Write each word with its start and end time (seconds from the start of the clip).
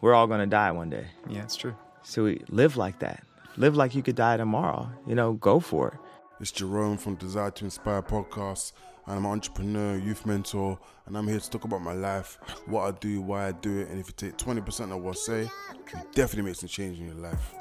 we're 0.00 0.14
all 0.14 0.26
gonna 0.26 0.46
die 0.46 0.70
one 0.72 0.90
day. 0.90 1.06
Yeah, 1.28 1.42
it's 1.42 1.56
true. 1.56 1.74
So 2.02 2.24
we 2.24 2.42
live 2.48 2.76
like 2.76 2.98
that. 3.00 3.22
Live 3.56 3.76
like 3.76 3.94
you 3.94 4.02
could 4.02 4.16
die 4.16 4.36
tomorrow. 4.36 4.90
You 5.06 5.14
know, 5.14 5.34
go 5.34 5.60
for 5.60 5.88
it. 5.88 5.94
It's 6.40 6.50
Jerrome 6.50 6.96
from 6.98 7.16
Desire 7.16 7.50
to 7.50 7.64
Inspire 7.64 8.02
podcast. 8.02 8.72
And 9.06 9.16
I'm 9.16 9.24
an 9.24 9.32
entrepreneur, 9.32 9.98
youth 9.98 10.24
mentor, 10.24 10.78
and 11.06 11.16
I'm 11.16 11.26
here 11.26 11.40
to 11.40 11.50
talk 11.50 11.64
about 11.64 11.82
my 11.82 11.94
life, 11.94 12.38
what 12.66 12.82
I 12.82 12.90
do, 12.98 13.20
why 13.20 13.48
I 13.48 13.52
do 13.52 13.80
it. 13.80 13.88
And 13.88 13.98
if 13.98 14.06
you 14.08 14.14
take 14.16 14.36
20% 14.36 14.94
of 14.94 15.02
what 15.02 15.16
I 15.16 15.18
say, 15.18 15.42
you 15.42 16.00
definitely 16.12 16.50
make 16.50 16.56
some 16.56 16.68
change 16.68 16.98
in 16.98 17.06
your 17.06 17.16
life. 17.16 17.54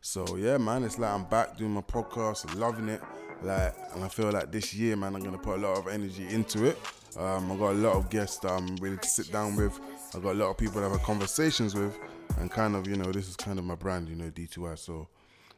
So 0.00 0.36
yeah, 0.36 0.58
man, 0.58 0.84
it's 0.84 0.98
like 0.98 1.10
I'm 1.12 1.24
back 1.24 1.56
doing 1.56 1.72
my 1.72 1.82
podcast, 1.82 2.54
loving 2.56 2.88
it. 2.88 3.00
Like, 3.42 3.74
and 3.94 4.02
I 4.02 4.08
feel 4.08 4.30
like 4.30 4.50
this 4.50 4.74
year, 4.74 4.96
man, 4.96 5.14
I'm 5.14 5.22
gonna 5.22 5.38
put 5.38 5.58
a 5.58 5.60
lot 5.60 5.78
of 5.78 5.88
energy 5.88 6.26
into 6.28 6.64
it. 6.64 6.78
Um, 7.16 7.52
I 7.52 7.56
got 7.56 7.72
a 7.72 7.74
lot 7.74 7.96
of 7.96 8.10
guests 8.10 8.38
that 8.38 8.50
I'm 8.50 8.76
ready 8.76 8.96
to 8.96 9.08
sit 9.08 9.32
down 9.32 9.56
with. 9.56 9.78
I 10.14 10.20
got 10.20 10.32
a 10.32 10.38
lot 10.38 10.50
of 10.50 10.56
people 10.56 10.82
I've 10.82 10.92
had 10.92 11.02
conversations 11.02 11.74
with, 11.74 11.98
and 12.38 12.50
kind 12.50 12.74
of, 12.74 12.86
you 12.86 12.96
know, 12.96 13.12
this 13.12 13.28
is 13.28 13.36
kind 13.36 13.58
of 13.58 13.64
my 13.64 13.74
brand, 13.74 14.08
you 14.08 14.16
know, 14.16 14.30
D2I. 14.30 14.78
So 14.78 15.08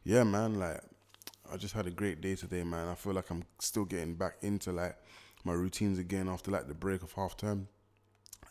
yeah, 0.04 0.24
man, 0.24 0.58
like 0.58 0.80
I 1.52 1.56
just 1.56 1.74
had 1.74 1.86
a 1.86 1.90
great 1.90 2.20
day 2.20 2.34
today, 2.34 2.64
man. 2.64 2.88
I 2.88 2.94
feel 2.94 3.12
like 3.12 3.30
I'm 3.30 3.44
still 3.58 3.84
getting 3.84 4.14
back 4.14 4.36
into 4.42 4.72
like 4.72 4.96
my 5.44 5.52
routines 5.52 5.98
again 5.98 6.28
after 6.28 6.50
like 6.50 6.66
the 6.68 6.74
break 6.74 7.02
of 7.02 7.12
half 7.12 7.36
term, 7.36 7.68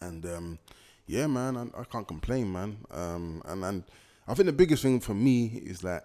and 0.02 0.26
um, 0.26 0.60
yeah, 1.06 1.28
man, 1.28 1.58
I, 1.58 1.82
I 1.82 1.84
can't 1.84 2.08
complain, 2.08 2.52
man. 2.52 2.78
Um, 2.92 3.42
and 3.46 3.66
and 3.66 3.84
I 4.28 4.34
think 4.36 4.46
the 4.46 4.54
biggest 4.54 4.84
thing 4.84 5.00
for 5.00 5.14
me 5.14 5.48
is 5.66 5.84
like 5.84 6.04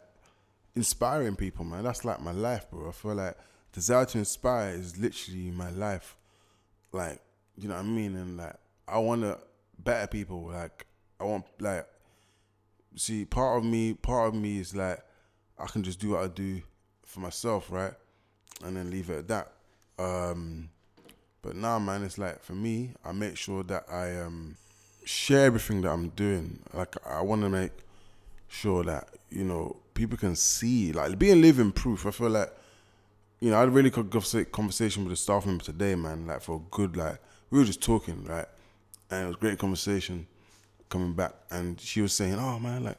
inspiring 0.74 1.36
people, 1.36 1.64
man. 1.64 1.84
That's 1.84 2.04
like 2.04 2.20
my 2.20 2.32
life, 2.32 2.68
bro. 2.70 2.88
I 2.88 2.92
feel 2.92 3.14
like 3.14 3.36
desire 3.72 4.06
to 4.06 4.18
inspire 4.18 4.70
is 4.70 4.98
literally 4.98 5.50
my 5.50 5.70
life. 5.70 6.16
Like, 6.90 7.20
you 7.56 7.68
know 7.68 7.74
what 7.74 7.84
I 7.84 7.88
mean? 7.88 8.16
And 8.16 8.36
like, 8.36 8.56
I 8.88 8.98
want 8.98 9.22
to 9.22 9.38
better 9.78 10.06
people. 10.06 10.46
Like, 10.46 10.86
I 11.20 11.24
want 11.24 11.44
like, 11.60 11.86
see, 12.96 13.24
part 13.24 13.58
of 13.58 13.64
me, 13.64 13.94
part 13.94 14.28
of 14.28 14.34
me 14.34 14.58
is 14.58 14.74
like, 14.74 15.00
I 15.58 15.66
can 15.66 15.82
just 15.82 16.00
do 16.00 16.10
what 16.10 16.24
I 16.24 16.28
do 16.28 16.62
for 17.04 17.20
myself, 17.20 17.70
right? 17.70 17.92
And 18.64 18.76
then 18.76 18.90
leave 18.90 19.10
it 19.10 19.18
at 19.18 19.28
that. 19.28 19.52
Um, 19.98 20.70
but 21.42 21.56
now, 21.56 21.78
man, 21.78 22.02
it's 22.02 22.18
like 22.18 22.42
for 22.42 22.54
me, 22.54 22.94
I 23.04 23.12
make 23.12 23.36
sure 23.36 23.62
that 23.64 23.84
I 23.90 24.20
um, 24.20 24.56
share 25.04 25.44
everything 25.44 25.82
that 25.82 25.90
I'm 25.90 26.08
doing. 26.10 26.58
Like 26.72 26.96
I 27.06 27.20
want 27.20 27.42
to 27.42 27.48
make 27.48 27.72
sure 28.48 28.82
that 28.84 29.08
you 29.30 29.44
know 29.44 29.76
people 29.94 30.16
can 30.16 30.36
see, 30.36 30.92
like 30.92 31.18
being 31.18 31.40
living 31.40 31.72
proof. 31.72 32.06
I 32.06 32.10
feel 32.10 32.30
like 32.30 32.50
you 33.40 33.50
know 33.50 33.56
I 33.56 33.60
had 33.60 33.68
a 33.68 33.72
really 33.72 33.90
good 33.90 34.10
conversation 34.10 35.04
with 35.04 35.12
a 35.12 35.16
staff 35.16 35.46
member 35.46 35.64
today, 35.64 35.94
man. 35.94 36.26
Like 36.26 36.40
for 36.40 36.56
a 36.56 36.62
good, 36.70 36.96
like 36.96 37.18
we 37.50 37.58
were 37.58 37.64
just 37.64 37.82
talking, 37.82 38.24
right, 38.24 38.46
and 39.14 39.24
it 39.24 39.28
was 39.28 39.36
great 39.36 39.58
conversation 39.58 40.26
coming 40.88 41.14
back, 41.14 41.34
and 41.50 41.80
she 41.80 42.00
was 42.00 42.12
saying, 42.12 42.34
"Oh 42.34 42.58
man, 42.58 42.84
like 42.84 42.98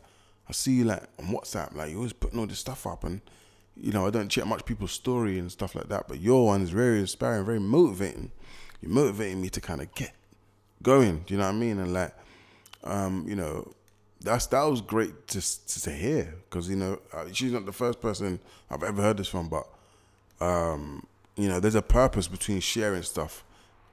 I 0.49 0.53
see 0.53 0.73
you 0.73 0.85
like 0.85 1.03
on 1.19 1.27
WhatsApp, 1.27 1.75
like 1.75 1.91
you 1.91 1.97
always 1.97 2.13
putting 2.13 2.39
all 2.39 2.47
this 2.47 2.59
stuff 2.59 2.85
up 2.87 3.03
and." 3.03 3.21
you 3.77 3.91
know, 3.91 4.07
I 4.07 4.09
don't 4.09 4.29
check 4.29 4.45
much 4.45 4.65
people's 4.65 4.93
story 4.93 5.37
and 5.37 5.51
stuff 5.51 5.75
like 5.75 5.89
that, 5.89 6.07
but 6.07 6.21
your 6.21 6.45
one 6.45 6.61
is 6.61 6.69
very 6.69 6.99
inspiring, 6.99 7.45
very 7.45 7.59
motivating. 7.59 8.31
You're 8.81 8.91
motivating 8.91 9.41
me 9.41 9.49
to 9.49 9.61
kind 9.61 9.81
of 9.81 9.93
get 9.95 10.13
going. 10.81 11.23
Do 11.25 11.33
you 11.33 11.39
know 11.39 11.45
what 11.45 11.55
I 11.55 11.57
mean? 11.57 11.79
And 11.79 11.93
like, 11.93 12.15
um, 12.83 13.25
you 13.27 13.35
know, 13.35 13.73
that's 14.21 14.47
that 14.47 14.63
was 14.63 14.81
great 14.81 15.27
to 15.27 15.41
to, 15.41 15.81
to 15.81 15.91
hear 15.91 16.35
because 16.49 16.69
you 16.69 16.77
know 16.77 16.99
uh, 17.13 17.25
she's 17.31 17.51
not 17.51 17.65
the 17.65 17.73
first 17.73 18.01
person 18.01 18.39
I've 18.69 18.83
ever 18.83 19.01
heard 19.01 19.17
this 19.17 19.27
from, 19.27 19.49
but 19.49 19.67
um, 20.39 21.05
you 21.35 21.47
know, 21.47 21.59
there's 21.59 21.75
a 21.75 21.81
purpose 21.81 22.27
between 22.27 22.59
sharing 22.59 23.03
stuff 23.03 23.43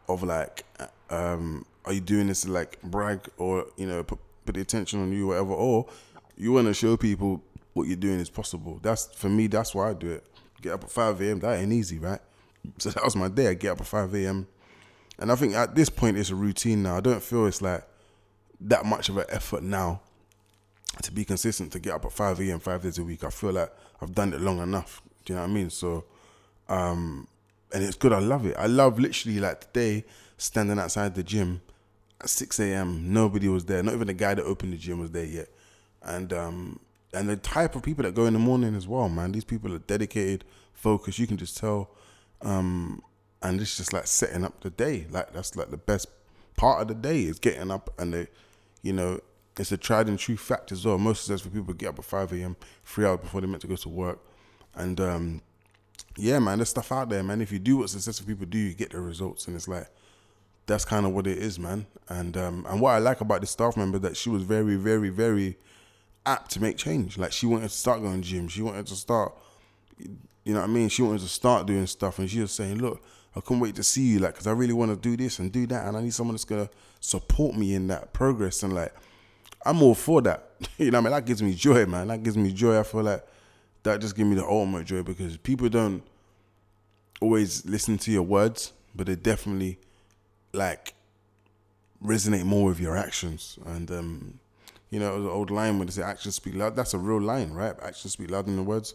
of 0.08 0.22
like, 0.22 0.64
um, 1.10 1.64
are 1.84 1.92
you 1.92 2.00
doing 2.00 2.28
this 2.28 2.42
to 2.42 2.50
like 2.50 2.80
brag 2.83 3.20
or 3.38 3.66
you 3.77 3.86
know 3.86 4.02
put, 4.02 4.19
put 4.44 4.55
the 4.55 4.61
attention 4.61 5.02
on 5.02 5.12
you, 5.12 5.28
whatever, 5.28 5.52
or 5.52 5.86
you 6.36 6.52
want 6.52 6.66
to 6.66 6.74
show 6.74 6.97
people 6.97 7.42
what 7.74 7.86
you're 7.86 7.97
doing 7.97 8.20
is 8.20 8.30
possible. 8.30 8.78
That's 8.83 9.06
for 9.14 9.28
me. 9.28 9.47
That's 9.47 9.74
why 9.74 9.91
I 9.91 9.94
do 9.94 10.11
it. 10.11 10.27
Get 10.61 10.72
up 10.72 10.84
at 10.84 10.91
five 10.91 11.20
a.m. 11.20 11.41
That 11.41 11.58
ain't 11.58 11.72
easy, 11.72 11.98
right? 11.98 12.20
So 12.79 12.90
that 12.90 13.05
was 13.05 13.17
my 13.17 13.29
day. 13.29 13.48
I 13.48 13.55
get 13.55 13.73
up 13.73 13.80
at 13.80 13.86
five 13.86 14.14
a.m. 14.14 14.46
And 15.18 15.30
I 15.30 15.34
think 15.34 15.55
at 15.55 15.74
this 15.74 15.89
point 15.89 16.17
it's 16.17 16.30
a 16.30 16.34
routine 16.34 16.83
now. 16.83 16.96
I 16.96 17.01
don't 17.01 17.23
feel 17.23 17.46
it's 17.46 17.62
like 17.62 17.86
that 18.61 18.85
much 18.85 19.08
of 19.08 19.17
an 19.18 19.24
effort 19.29 19.62
now 19.62 20.01
to 21.02 21.11
be 21.11 21.24
consistent 21.24 21.73
to 21.73 21.79
get 21.79 21.95
up 21.95 22.05
at 22.05 22.12
five 22.12 22.40
a.m. 22.40 22.61
five 22.61 22.83
days 22.83 22.98
a 22.98 23.05
week. 23.05 23.24
I 23.24 23.30
feel 23.30 23.52
like 23.52 23.73
I've 24.01 24.14
done 24.14 24.33
it 24.33 24.40
long 24.40 24.61
enough. 24.61 25.02
Do 25.24 25.33
you 25.33 25.36
know 25.36 25.42
what 25.42 25.51
I 25.51 25.52
mean? 25.52 25.70
So, 25.70 26.05
um, 26.68 27.27
and 27.73 27.83
it's 27.83 27.96
good. 27.96 28.12
I 28.12 28.18
love 28.18 28.46
it. 28.46 28.56
I 28.58 28.67
love 28.67 28.98
literally 28.98 29.40
like 29.40 29.61
today 29.73 30.05
standing 30.36 30.79
outside 30.79 31.14
the 31.14 31.23
gym 31.23 31.61
at 32.22 32.30
six 32.30 32.58
a.m. 32.60 33.12
Nobody 33.12 33.48
was 33.48 33.64
there. 33.64 33.83
Not 33.83 33.94
even 33.94 34.06
the 34.06 34.14
guy 34.14 34.34
that 34.34 34.44
opened 34.44 34.72
the 34.72 34.77
gym 34.77 35.00
was 35.00 35.10
there 35.10 35.24
yet. 35.24 35.48
And 36.02 36.33
um, 36.33 36.80
and 37.12 37.28
the 37.28 37.36
type 37.36 37.77
of 37.77 37.83
people 37.83 38.05
that 38.05 38.14
go 38.14 38.27
in 38.27 38.33
the 38.33 38.38
morning 38.38 38.74
as 38.74 38.88
well, 38.88 39.08
man. 39.08 39.33
These 39.33 39.44
people 39.44 39.74
are 39.74 39.78
dedicated, 39.78 40.44
focused. 40.72 41.18
You 41.18 41.27
can 41.27 41.36
just 41.36 41.56
tell. 41.56 41.90
Um, 42.40 43.02
and 43.42 43.61
it's 43.61 43.77
just 43.77 43.92
like 43.92 44.06
setting 44.06 44.44
up 44.44 44.61
the 44.61 44.70
day. 44.70 45.06
Like 45.11 45.32
that's 45.32 45.56
like 45.56 45.70
the 45.70 45.77
best 45.77 46.06
part 46.56 46.82
of 46.82 46.88
the 46.88 46.94
day 46.94 47.22
is 47.24 47.38
getting 47.38 47.70
up 47.70 47.90
and 47.98 48.14
they, 48.14 48.28
you 48.82 48.92
know, 48.92 49.20
it's 49.58 49.72
a 49.72 49.77
tried 49.77 50.08
and 50.08 50.18
true 50.18 50.36
fact 50.36 50.72
as 50.72 50.84
well. 50.84 50.98
Most 50.98 51.24
successful 51.24 51.50
people 51.50 51.74
get 51.74 51.90
up 51.90 51.98
at 51.98 52.05
five 52.05 52.32
a.m. 52.32 52.56
three 52.84 53.05
hours 53.05 53.20
before 53.20 53.40
they're 53.40 53.48
meant 53.48 53.62
to 53.62 53.66
go 53.66 53.77
to 53.77 53.88
work, 53.88 54.18
and 54.74 55.00
um, 55.00 55.42
yeah, 56.16 56.38
man, 56.38 56.58
there's 56.58 56.70
stuff 56.70 56.90
out 56.92 57.11
there, 57.11 57.22
man. 57.22 57.40
If 57.40 57.52
you 57.52 57.58
do 57.58 57.78
what 57.78 57.90
successful 57.90 58.27
people 58.27 58.46
do, 58.46 58.58
you 58.58 58.74
get 58.74 58.92
the 58.92 59.00
results, 59.00 59.46
and 59.46 59.56
it's 59.56 59.68
like 59.68 59.88
that's 60.67 60.84
kind 60.84 61.06
of 61.06 61.12
what 61.12 61.27
it 61.27 61.39
is, 61.39 61.58
man. 61.58 61.86
And 62.08 62.36
um, 62.36 62.67
and 62.68 62.80
what 62.80 62.90
I 62.90 62.98
like 62.98 63.20
about 63.20 63.40
the 63.40 63.46
staff 63.46 63.77
member 63.77 63.98
that 64.00 64.17
she 64.17 64.28
was 64.30 64.42
very, 64.42 64.77
very, 64.77 65.08
very 65.08 65.56
apt 66.27 66.50
to 66.52 66.61
make 66.61 66.77
change. 66.77 67.18
Like 67.18 67.33
she 67.33 67.46
wanted 67.46 67.70
to 67.70 67.77
start 67.77 68.02
going 68.02 68.23
to 68.23 68.28
gym. 68.28 68.48
She 68.48 68.62
wanted 68.62 68.86
to 68.86 68.96
start, 68.96 69.34
you 69.98 70.55
know 70.55 70.61
what 70.61 70.70
I 70.70 70.73
mean? 70.73 70.89
She 70.89 71.02
wanted 71.02 71.20
to 71.23 71.28
start 71.28 71.67
doing 71.67 71.86
stuff, 71.86 72.18
and 72.18 72.28
she 72.28 72.40
was 72.40 72.52
saying, 72.52 72.78
"Look, 72.78 73.02
I 73.34 73.40
couldn't 73.40 73.61
wait 73.61 73.74
to 73.77 73.83
see 73.83 74.02
you, 74.02 74.18
like, 74.18 74.34
because 74.34 74.46
I 74.46 74.52
really 74.52 74.74
want 74.74 74.90
to 74.90 74.96
do 74.96 75.17
this 75.17 75.39
and 75.39 75.50
do 75.50 75.67
that, 75.68 75.86
and 75.86 75.96
I 75.96 76.02
need 76.02 76.14
someone 76.14 76.34
that's 76.34 76.45
gonna 76.45 76.70
support 77.00 77.56
me 77.56 77.74
in 77.74 77.89
that 77.89 78.12
progress." 78.12 78.62
And 78.62 78.74
like, 78.74 78.94
I'm 79.64 79.83
all 79.83 79.94
for 79.94 80.20
that. 80.23 80.50
you 80.79 80.90
know, 80.90 80.98
what 80.98 81.06
I 81.06 81.11
mean, 81.11 81.12
that 81.12 81.27
gives 81.27 81.42
me 81.42 81.55
joy, 81.55 81.86
man. 81.86 82.08
That 82.08 82.23
gives 82.23 82.36
me 82.36 82.52
joy. 82.52 82.79
I 82.79 82.83
feel 82.83 83.02
like 83.02 83.24
that 83.83 84.00
just 84.00 84.17
gives 84.17 84.29
me 84.29 84.36
the 84.36 84.44
ultimate 84.44 84.84
joy 84.86 85.02
because 85.02 85.36
people 85.36 85.68
don't 85.68 86.02
always 87.20 87.64
listen 87.64 87.98
to 87.98 88.11
your 88.11 88.23
words, 88.23 88.73
but 88.94 89.06
they 89.06 89.17
definitely 89.17 89.79
like 90.52 90.95
resonate 92.05 92.45
more 92.45 92.67
with 92.68 92.80
your 92.80 92.96
actions. 92.96 93.58
And 93.67 93.90
um, 93.90 94.40
you 94.90 95.01
know, 95.01 95.17
an 95.17 95.27
old 95.27 95.51
line 95.51 95.79
when 95.79 95.86
they 95.86 95.92
say 95.92 96.02
actions 96.02 96.35
speak 96.35 96.55
loud. 96.55 96.77
That's 96.77 96.95
a 96.95 96.98
real 96.98 97.20
line, 97.20 97.52
right? 97.52 97.74
Actions 97.83 98.13
speak 98.13 98.30
louder 98.30 98.46
than 98.46 98.57
the 98.57 98.62
words. 98.62 98.95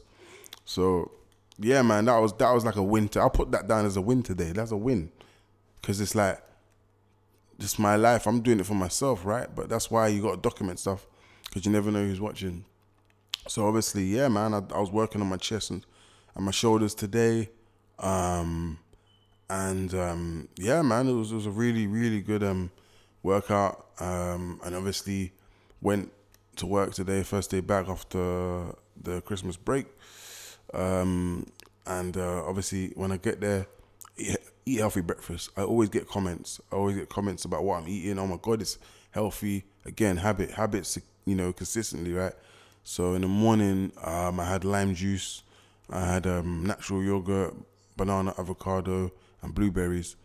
So, 0.65 1.11
yeah, 1.57 1.81
man, 1.81 2.05
that 2.05 2.17
was 2.17 2.33
that 2.33 2.51
was 2.51 2.65
like 2.65 2.75
a 2.75 2.83
win. 2.83 3.09
I'll 3.15 3.29
put 3.29 3.51
that 3.51 3.67
down 3.67 3.85
as 3.85 3.97
a 3.97 4.01
win 4.01 4.21
today. 4.21 4.51
That's 4.51 4.71
a 4.71 4.77
win, 4.77 5.11
because 5.81 5.99
it's 5.99 6.13
like, 6.13 6.39
just 7.57 7.79
my 7.79 7.95
life. 7.95 8.27
I'm 8.27 8.41
doing 8.41 8.59
it 8.59 8.65
for 8.65 8.75
myself, 8.75 9.25
right? 9.25 9.47
But 9.55 9.69
that's 9.69 9.89
why 9.89 10.09
you 10.09 10.21
got 10.21 10.35
to 10.35 10.41
document 10.41 10.77
stuff, 10.77 11.07
because 11.45 11.65
you 11.65 11.71
never 11.71 11.89
know 11.89 12.05
who's 12.05 12.21
watching. 12.21 12.65
So 13.47 13.65
obviously, 13.65 14.03
yeah, 14.03 14.27
man, 14.27 14.53
I, 14.53 14.61
I 14.75 14.79
was 14.79 14.91
working 14.91 15.21
on 15.21 15.27
my 15.27 15.37
chest 15.37 15.71
and, 15.71 15.85
and 16.35 16.45
my 16.45 16.51
shoulders 16.51 16.93
today, 16.93 17.49
um, 17.97 18.77
and 19.49 19.93
um, 19.93 20.47
yeah, 20.57 20.81
man, 20.81 21.07
it 21.07 21.13
was 21.13 21.31
it 21.31 21.35
was 21.35 21.45
a 21.45 21.51
really 21.51 21.87
really 21.87 22.21
good 22.21 22.43
um 22.43 22.71
workout, 23.23 23.87
um, 23.99 24.59
and 24.63 24.75
obviously 24.75 25.33
went 25.81 26.11
to 26.57 26.65
work 26.65 26.93
today, 26.93 27.23
first 27.23 27.51
day 27.51 27.59
back 27.59 27.87
after 27.87 28.73
the 29.01 29.21
Christmas 29.21 29.57
break. 29.57 29.85
Um, 30.73 31.45
and 31.85 32.17
uh, 32.17 32.43
obviously, 32.45 32.91
when 32.95 33.11
I 33.11 33.17
get 33.17 33.39
there, 33.39 33.67
eat, 34.17 34.79
healthy 34.79 35.01
breakfast. 35.01 35.49
I 35.55 35.61
always 35.61 35.89
get 35.89 36.07
comments. 36.07 36.59
I 36.71 36.75
always 36.75 36.97
get 36.97 37.09
comments 37.09 37.45
about 37.45 37.63
what 37.63 37.81
I'm 37.81 37.87
eating. 37.87 38.19
Oh 38.19 38.27
my 38.27 38.37
god, 38.41 38.61
it's 38.61 38.77
healthy. 39.11 39.63
Again, 39.85 40.17
habit 40.17 40.51
habits. 40.51 40.97
You 41.25 41.35
know, 41.35 41.51
consistently, 41.53 42.13
right? 42.13 42.33
So 42.83 43.13
in 43.13 43.21
the 43.21 43.27
morning, 43.27 43.91
um, 44.03 44.39
I 44.39 44.45
had 44.45 44.63
lime 44.63 44.95
juice. 44.95 45.43
I 45.89 46.05
had 46.05 46.25
um, 46.27 46.65
natural 46.65 47.03
yogurt, 47.03 47.53
banana, 47.95 48.33
avocado, 48.37 49.11
and 49.41 49.53
blueberries, 49.53 50.15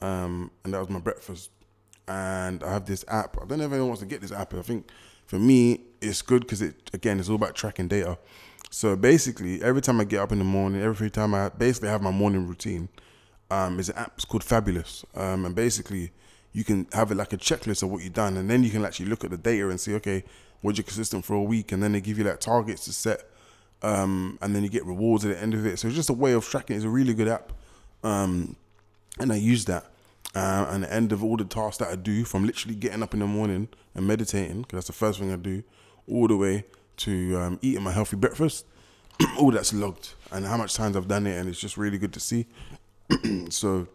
um, 0.00 0.50
and 0.64 0.74
that 0.74 0.80
was 0.80 0.88
my 0.88 1.00
breakfast 1.00 1.50
and 2.08 2.62
I 2.62 2.72
have 2.72 2.86
this 2.86 3.04
app. 3.08 3.36
I 3.40 3.46
don't 3.46 3.58
know 3.58 3.66
if 3.66 3.72
anyone 3.72 3.88
wants 3.88 4.00
to 4.00 4.06
get 4.06 4.20
this 4.20 4.32
app. 4.32 4.54
I 4.54 4.62
think 4.62 4.88
for 5.26 5.38
me, 5.38 5.80
it's 6.00 6.22
good 6.22 6.42
because 6.42 6.62
it 6.62 6.90
again, 6.92 7.18
it's 7.20 7.28
all 7.28 7.36
about 7.36 7.54
tracking 7.54 7.88
data. 7.88 8.18
So 8.70 8.96
basically, 8.96 9.62
every 9.62 9.82
time 9.82 10.00
I 10.00 10.04
get 10.04 10.20
up 10.20 10.32
in 10.32 10.38
the 10.38 10.44
morning, 10.44 10.82
every 10.82 11.10
time 11.10 11.34
I 11.34 11.50
basically 11.50 11.90
have 11.90 12.02
my 12.02 12.10
morning 12.10 12.46
routine, 12.46 12.88
um, 13.50 13.78
is 13.78 13.88
an 13.88 13.96
app. 13.96 14.12
It's 14.16 14.24
called 14.24 14.44
Fabulous, 14.44 15.04
um, 15.14 15.44
and 15.46 15.54
basically 15.54 16.12
you 16.52 16.64
can 16.64 16.86
have 16.92 17.10
it 17.10 17.14
like 17.14 17.32
a 17.32 17.38
checklist 17.38 17.82
of 17.82 17.90
what 17.90 18.02
you've 18.02 18.12
done, 18.12 18.36
and 18.36 18.50
then 18.50 18.62
you 18.62 18.70
can 18.70 18.84
actually 18.84 19.06
look 19.06 19.24
at 19.24 19.30
the 19.30 19.38
data 19.38 19.68
and 19.70 19.80
see, 19.80 19.94
okay, 19.94 20.24
was 20.62 20.76
you 20.76 20.84
consistent 20.84 21.24
for 21.24 21.34
a 21.34 21.42
week, 21.42 21.72
and 21.72 21.82
then 21.82 21.92
they 21.92 22.00
give 22.00 22.18
you 22.18 22.24
like 22.24 22.40
targets 22.40 22.84
to 22.84 22.92
set, 22.92 23.24
um, 23.82 24.38
and 24.42 24.54
then 24.54 24.62
you 24.62 24.68
get 24.68 24.84
rewards 24.84 25.24
at 25.24 25.28
the 25.34 25.40
end 25.40 25.54
of 25.54 25.64
it. 25.64 25.78
So 25.78 25.88
it's 25.88 25.96
just 25.96 26.10
a 26.10 26.14
way 26.14 26.32
of 26.32 26.46
tracking. 26.46 26.76
It's 26.76 26.84
a 26.84 26.90
really 26.90 27.14
good 27.14 27.28
app, 27.28 27.52
um, 28.02 28.56
and 29.18 29.32
I 29.32 29.36
use 29.36 29.64
that. 29.66 29.86
Uh, 30.34 30.66
and 30.70 30.84
the 30.84 30.92
end 30.92 31.12
of 31.12 31.22
all 31.22 31.36
the 31.36 31.44
tasks 31.44 31.78
that 31.78 31.88
I 31.88 31.96
do, 31.96 32.24
from 32.24 32.46
literally 32.46 32.74
getting 32.74 33.02
up 33.02 33.12
in 33.12 33.20
the 33.20 33.26
morning 33.26 33.68
and 33.94 34.06
meditating, 34.06 34.62
because 34.62 34.78
that's 34.78 34.86
the 34.86 34.92
first 34.92 35.18
thing 35.18 35.32
I 35.32 35.36
do, 35.36 35.62
all 36.08 36.26
the 36.26 36.36
way 36.36 36.64
to 36.98 37.38
um, 37.38 37.58
eating 37.62 37.82
my 37.82 37.92
healthy 37.92 38.16
breakfast, 38.16 38.66
all 39.38 39.50
that's 39.50 39.74
logged 39.74 40.14
and 40.30 40.46
how 40.46 40.56
much 40.56 40.74
times 40.74 40.96
I've 40.96 41.08
done 41.08 41.26
it, 41.26 41.38
and 41.38 41.48
it's 41.48 41.60
just 41.60 41.76
really 41.76 41.98
good 41.98 42.12
to 42.14 42.20
see. 42.20 42.46
so, 43.50 43.86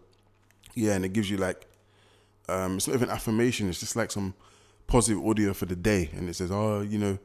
yeah, 0.75 0.93
and 0.93 1.05
it 1.05 1.13
gives 1.13 1.29
you 1.29 1.37
like, 1.37 1.65
um, 2.47 2.77
it's 2.77 2.87
not 2.87 2.93
even 2.93 3.09
affirmation, 3.09 3.67
it's 3.67 3.79
just 3.79 3.95
like 3.95 4.11
some 4.11 4.35
positive 4.85 5.25
audio 5.25 5.53
for 5.53 5.65
the 5.65 5.75
day, 5.75 6.11
and 6.15 6.29
it 6.29 6.35
says, 6.35 6.51
oh, 6.51 6.81
you 6.81 6.99
know, 6.99 7.17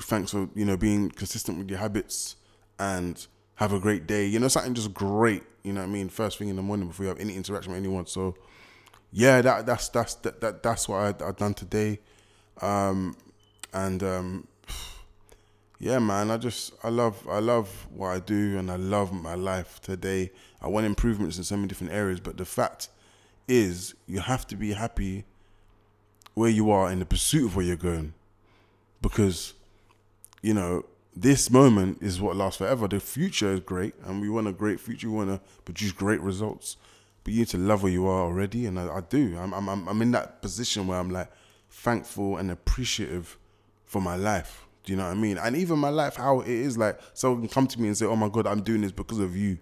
thanks 0.00 0.32
for 0.32 0.48
you 0.54 0.64
know 0.64 0.76
being 0.76 1.10
consistent 1.10 1.58
with 1.58 1.70
your 1.70 1.78
habits 1.78 2.36
and 2.78 3.26
have 3.56 3.72
a 3.72 3.80
great 3.80 4.06
day. 4.06 4.26
You 4.26 4.38
know, 4.38 4.48
something 4.48 4.74
just 4.74 4.94
great. 4.94 5.42
You 5.62 5.72
know 5.72 5.80
what 5.80 5.88
I 5.88 5.90
mean? 5.90 6.08
First 6.08 6.38
thing 6.38 6.48
in 6.48 6.56
the 6.56 6.62
morning 6.62 6.88
before 6.88 7.04
you 7.04 7.08
have 7.08 7.20
any 7.20 7.36
interaction 7.36 7.72
with 7.72 7.80
anyone. 7.80 8.06
So, 8.06 8.34
yeah, 9.12 9.40
that 9.40 9.66
that's 9.66 9.88
that's 9.88 10.14
that, 10.16 10.40
that 10.40 10.62
that's 10.62 10.88
what 10.88 11.22
I, 11.22 11.24
have 11.24 11.36
done 11.36 11.54
today, 11.54 12.00
um, 12.60 13.16
and 13.72 14.02
um, 14.02 14.48
yeah, 15.78 15.98
man, 15.98 16.30
I 16.30 16.36
just 16.36 16.72
I 16.82 16.88
love 16.88 17.26
I 17.28 17.40
love 17.40 17.86
what 17.94 18.08
I 18.08 18.18
do 18.18 18.58
and 18.58 18.70
I 18.70 18.76
love 18.76 19.12
my 19.12 19.34
life 19.34 19.80
today. 19.82 20.30
I 20.60 20.68
want 20.68 20.86
improvements 20.86 21.38
in 21.38 21.44
so 21.44 21.56
many 21.56 21.68
different 21.68 21.92
areas, 21.92 22.20
but 22.20 22.36
the 22.36 22.44
fact 22.44 22.88
is 23.46 23.94
you 24.06 24.20
have 24.20 24.46
to 24.46 24.56
be 24.56 24.72
happy 24.72 25.24
where 26.34 26.50
you 26.50 26.70
are 26.70 26.90
in 26.90 26.98
the 26.98 27.04
pursuit 27.04 27.46
of 27.46 27.56
where 27.56 27.64
you're 27.64 27.76
going. 27.76 28.14
Because, 29.00 29.54
you 30.42 30.54
know, 30.54 30.84
this 31.16 31.50
moment 31.50 31.98
is 32.02 32.20
what 32.20 32.36
lasts 32.36 32.58
forever. 32.58 32.88
The 32.88 33.00
future 33.00 33.52
is 33.52 33.60
great 33.60 33.94
and 34.04 34.20
we 34.20 34.28
want 34.28 34.48
a 34.48 34.52
great 34.52 34.80
future. 34.80 35.08
We 35.08 35.16
want 35.16 35.30
to 35.30 35.40
produce 35.64 35.92
great 35.92 36.20
results. 36.20 36.76
But 37.22 37.32
you 37.32 37.40
need 37.40 37.48
to 37.48 37.58
love 37.58 37.82
where 37.82 37.92
you 37.92 38.06
are 38.06 38.22
already. 38.24 38.66
And 38.66 38.78
I, 38.78 38.96
I 38.96 39.00
do. 39.00 39.36
I'm, 39.38 39.54
I'm, 39.54 39.88
I'm 39.88 40.02
in 40.02 40.10
that 40.10 40.42
position 40.42 40.86
where 40.86 40.98
I'm 40.98 41.10
like 41.10 41.30
thankful 41.70 42.36
and 42.36 42.50
appreciative 42.50 43.38
for 43.86 44.02
my 44.02 44.16
life 44.16 44.64
do 44.84 44.92
you 44.92 44.98
know 44.98 45.04
what 45.04 45.12
I 45.12 45.14
mean? 45.14 45.38
And 45.38 45.56
even 45.56 45.78
my 45.78 45.88
life, 45.88 46.16
how 46.16 46.40
it 46.40 46.48
is 46.48 46.76
like 46.76 47.00
someone 47.14 47.40
can 47.40 47.48
come 47.48 47.66
to 47.66 47.80
me 47.80 47.88
and 47.88 47.96
say, 47.96 48.04
"Oh 48.04 48.16
my 48.16 48.28
God, 48.28 48.46
I'm 48.46 48.62
doing 48.62 48.82
this 48.82 48.92
because 48.92 49.18
of 49.18 49.34
you." 49.34 49.58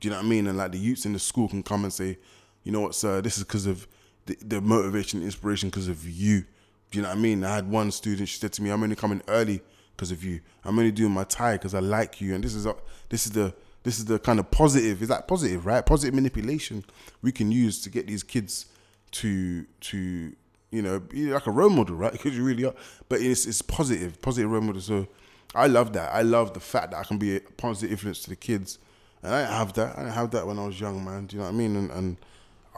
Do 0.00 0.08
you 0.08 0.10
know 0.10 0.16
what 0.16 0.26
I 0.26 0.28
mean? 0.28 0.46
And 0.48 0.58
like 0.58 0.72
the 0.72 0.78
youths 0.78 1.06
in 1.06 1.12
the 1.12 1.18
school 1.18 1.48
can 1.48 1.62
come 1.62 1.84
and 1.84 1.92
say, 1.92 2.18
"You 2.64 2.72
know 2.72 2.80
what, 2.80 2.94
sir? 2.94 3.20
This 3.20 3.38
is 3.38 3.44
because 3.44 3.66
of 3.66 3.86
the, 4.26 4.36
the 4.44 4.60
motivation, 4.60 5.22
inspiration, 5.22 5.68
because 5.68 5.86
of 5.86 6.04
you." 6.08 6.44
Do 6.90 6.98
you 6.98 7.02
know 7.02 7.08
what 7.08 7.18
I 7.18 7.20
mean? 7.20 7.44
I 7.44 7.54
had 7.54 7.70
one 7.70 7.92
student. 7.92 8.28
She 8.28 8.40
said 8.40 8.52
to 8.54 8.62
me, 8.62 8.70
"I'm 8.70 8.82
only 8.82 8.96
coming 8.96 9.22
early 9.28 9.62
because 9.96 10.10
of 10.10 10.22
you. 10.22 10.40
I'm 10.64 10.78
only 10.78 10.92
doing 10.92 11.12
my 11.12 11.24
tie 11.24 11.54
because 11.54 11.74
I 11.74 11.80
like 11.80 12.20
you." 12.20 12.34
And 12.34 12.44
this 12.44 12.54
is 12.54 12.66
a, 12.66 12.74
this 13.08 13.26
is 13.26 13.32
the 13.32 13.54
this 13.82 13.98
is 13.98 14.04
the 14.04 14.18
kind 14.18 14.38
of 14.38 14.50
positive. 14.50 15.02
Is 15.02 15.08
that 15.08 15.26
positive, 15.28 15.66
right? 15.66 15.84
Positive 15.84 16.14
manipulation 16.14 16.84
we 17.22 17.32
can 17.32 17.50
use 17.50 17.80
to 17.82 17.90
get 17.90 18.06
these 18.06 18.22
kids 18.22 18.66
to 19.12 19.64
to 19.80 20.32
you 20.70 20.82
know, 20.82 21.00
be 21.00 21.32
like 21.32 21.46
a 21.46 21.50
role 21.50 21.70
model, 21.70 21.96
right? 21.96 22.12
Because 22.16 22.36
you 22.36 22.44
really 22.44 22.64
are. 22.64 22.74
But 23.08 23.20
it's 23.20 23.46
it's 23.46 23.62
positive, 23.62 24.20
positive 24.20 24.50
role 24.50 24.60
model. 24.60 24.80
So 24.80 25.06
I 25.54 25.66
love 25.66 25.92
that. 25.94 26.14
I 26.14 26.22
love 26.22 26.54
the 26.54 26.60
fact 26.60 26.90
that 26.90 26.98
I 26.98 27.04
can 27.04 27.18
be 27.18 27.36
a 27.36 27.40
positive 27.40 27.90
influence 27.92 28.20
to 28.24 28.30
the 28.30 28.36
kids. 28.36 28.78
And 29.22 29.34
I 29.34 29.40
have 29.44 29.72
that. 29.74 29.96
I 29.96 30.00
didn't 30.00 30.14
have 30.14 30.30
that 30.32 30.46
when 30.46 30.58
I 30.58 30.66
was 30.66 30.78
young, 30.78 31.04
man. 31.04 31.26
Do 31.26 31.36
you 31.36 31.40
know 31.40 31.48
what 31.48 31.54
I 31.54 31.56
mean? 31.56 31.76
And, 31.76 31.90
and 31.90 32.16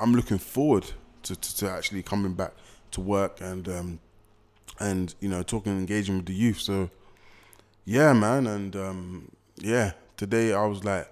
I'm 0.00 0.15
looking 0.15 0.38
forward 0.38 0.91
to, 1.25 1.35
to, 1.35 1.56
to, 1.56 1.70
actually 1.70 2.03
coming 2.03 2.35
back 2.35 2.53
to 2.93 3.00
work 3.00 3.41
and 3.41 3.69
um, 3.69 4.00
and 4.79 5.15
you 5.20 5.29
know 5.29 5.43
talking 5.43 5.73
and 5.73 5.81
engaging 5.81 6.17
with 6.17 6.26
the 6.26 6.35
youth. 6.35 6.61
So 6.61 6.91
yeah, 7.88 8.12
man. 8.12 8.46
And 8.46 8.76
um, 8.76 9.32
yeah, 9.56 9.93
today 10.19 10.52
I 10.52 10.67
was 10.67 10.85
like 10.85 11.11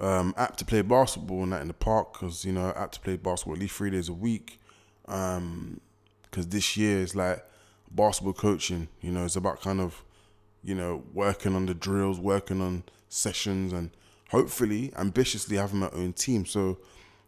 um, 0.00 0.34
apt 0.36 0.58
to 0.58 0.64
play 0.64 0.82
basketball 0.82 1.44
and 1.44 1.52
that 1.52 1.62
in 1.62 1.68
the 1.68 1.74
park 1.74 2.12
because 2.12 2.44
you 2.44 2.52
know 2.52 2.72
apt 2.74 2.94
to 2.94 3.00
play 3.00 3.16
basketball 3.16 3.54
at 3.54 3.60
least 3.60 3.76
three 3.76 3.90
days 3.90 4.08
a 4.08 4.12
week. 4.12 4.60
Um, 5.06 5.80
because 6.22 6.48
this 6.48 6.76
year 6.76 6.98
is 6.98 7.14
like 7.14 7.46
basketball 7.92 8.32
coaching. 8.32 8.88
You 9.00 9.12
know, 9.12 9.24
it's 9.24 9.36
about 9.36 9.60
kind 9.60 9.80
of, 9.80 10.02
you 10.64 10.74
know, 10.74 11.04
working 11.14 11.54
on 11.54 11.66
the 11.66 11.74
drills, 11.74 12.18
working 12.18 12.60
on 12.60 12.82
sessions, 13.08 13.72
and 13.72 13.90
hopefully 14.30 14.92
ambitiously 14.96 15.56
having 15.56 15.78
my 15.78 15.90
own 15.90 16.14
team. 16.14 16.46
So 16.46 16.78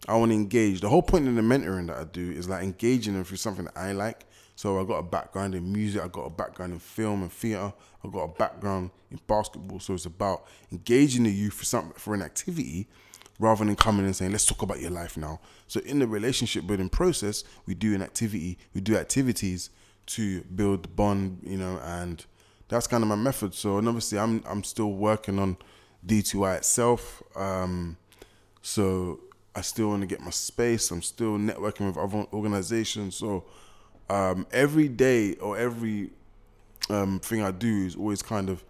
I 0.08 0.16
want 0.16 0.32
to 0.32 0.34
engage. 0.34 0.80
The 0.80 0.88
whole 0.88 1.02
point 1.02 1.28
in 1.28 1.36
the 1.36 1.42
mentoring 1.42 1.86
that 1.86 1.96
I 1.96 2.04
do 2.04 2.32
is 2.32 2.48
like 2.48 2.64
engaging 2.64 3.14
them 3.14 3.22
through 3.22 3.36
something 3.36 3.66
that 3.66 3.78
I 3.78 3.92
like. 3.92 4.24
So 4.56 4.80
I 4.80 4.84
got 4.84 4.98
a 4.98 5.04
background 5.04 5.54
in 5.54 5.72
music, 5.72 6.02
I 6.02 6.08
got 6.08 6.22
a 6.22 6.30
background 6.30 6.72
in 6.72 6.80
film 6.80 7.22
and 7.22 7.32
theater, 7.32 7.72
I 8.04 8.08
got 8.08 8.22
a 8.22 8.28
background 8.28 8.90
in 9.10 9.18
basketball. 9.26 9.80
So 9.80 9.94
it's 9.94 10.06
about 10.06 10.46
engaging 10.70 11.24
the 11.24 11.32
youth 11.32 11.54
for 11.54 11.64
something 11.64 11.92
for 11.96 12.14
an 12.14 12.22
activity 12.22 12.88
rather 13.38 13.64
than 13.64 13.76
coming 13.76 14.04
and 14.04 14.14
saying, 14.14 14.32
let's 14.32 14.44
talk 14.44 14.62
about 14.62 14.80
your 14.80 14.90
life 14.90 15.16
now. 15.16 15.40
So 15.66 15.80
in 15.80 15.98
the 15.98 16.06
relationship 16.06 16.66
building 16.66 16.88
process, 16.88 17.44
we 17.66 17.74
do 17.74 17.94
an 17.94 18.02
activity, 18.02 18.58
we 18.74 18.80
do 18.80 18.96
activities 18.96 19.70
to 20.06 20.42
build 20.42 20.84
the 20.84 20.88
bond, 20.88 21.40
you 21.42 21.56
know, 21.56 21.78
and 21.82 22.24
that's 22.68 22.86
kind 22.86 23.02
of 23.02 23.08
my 23.08 23.16
method. 23.16 23.54
So 23.54 23.78
and 23.78 23.88
obviously 23.88 24.18
I'm 24.18 24.42
I'm 24.46 24.64
still 24.64 24.92
working 24.92 25.38
on 25.38 25.56
D2I 26.06 26.58
itself. 26.58 27.22
Um, 27.36 27.96
so 28.62 29.20
I 29.54 29.60
still 29.60 29.88
want 29.88 30.02
to 30.02 30.06
get 30.06 30.20
my 30.20 30.30
space. 30.30 30.90
I'm 30.90 31.02
still 31.02 31.38
networking 31.38 31.86
with 31.86 31.96
other 31.96 32.26
organizations. 32.32 33.16
So 33.16 33.44
um, 34.10 34.46
every 34.52 34.88
day 34.88 35.34
or 35.34 35.58
every 35.58 36.10
um, 36.90 37.20
thing 37.20 37.42
I 37.42 37.50
do 37.50 37.86
is 37.86 37.96
always 37.96 38.22
kind 38.22 38.48
of 38.48 38.64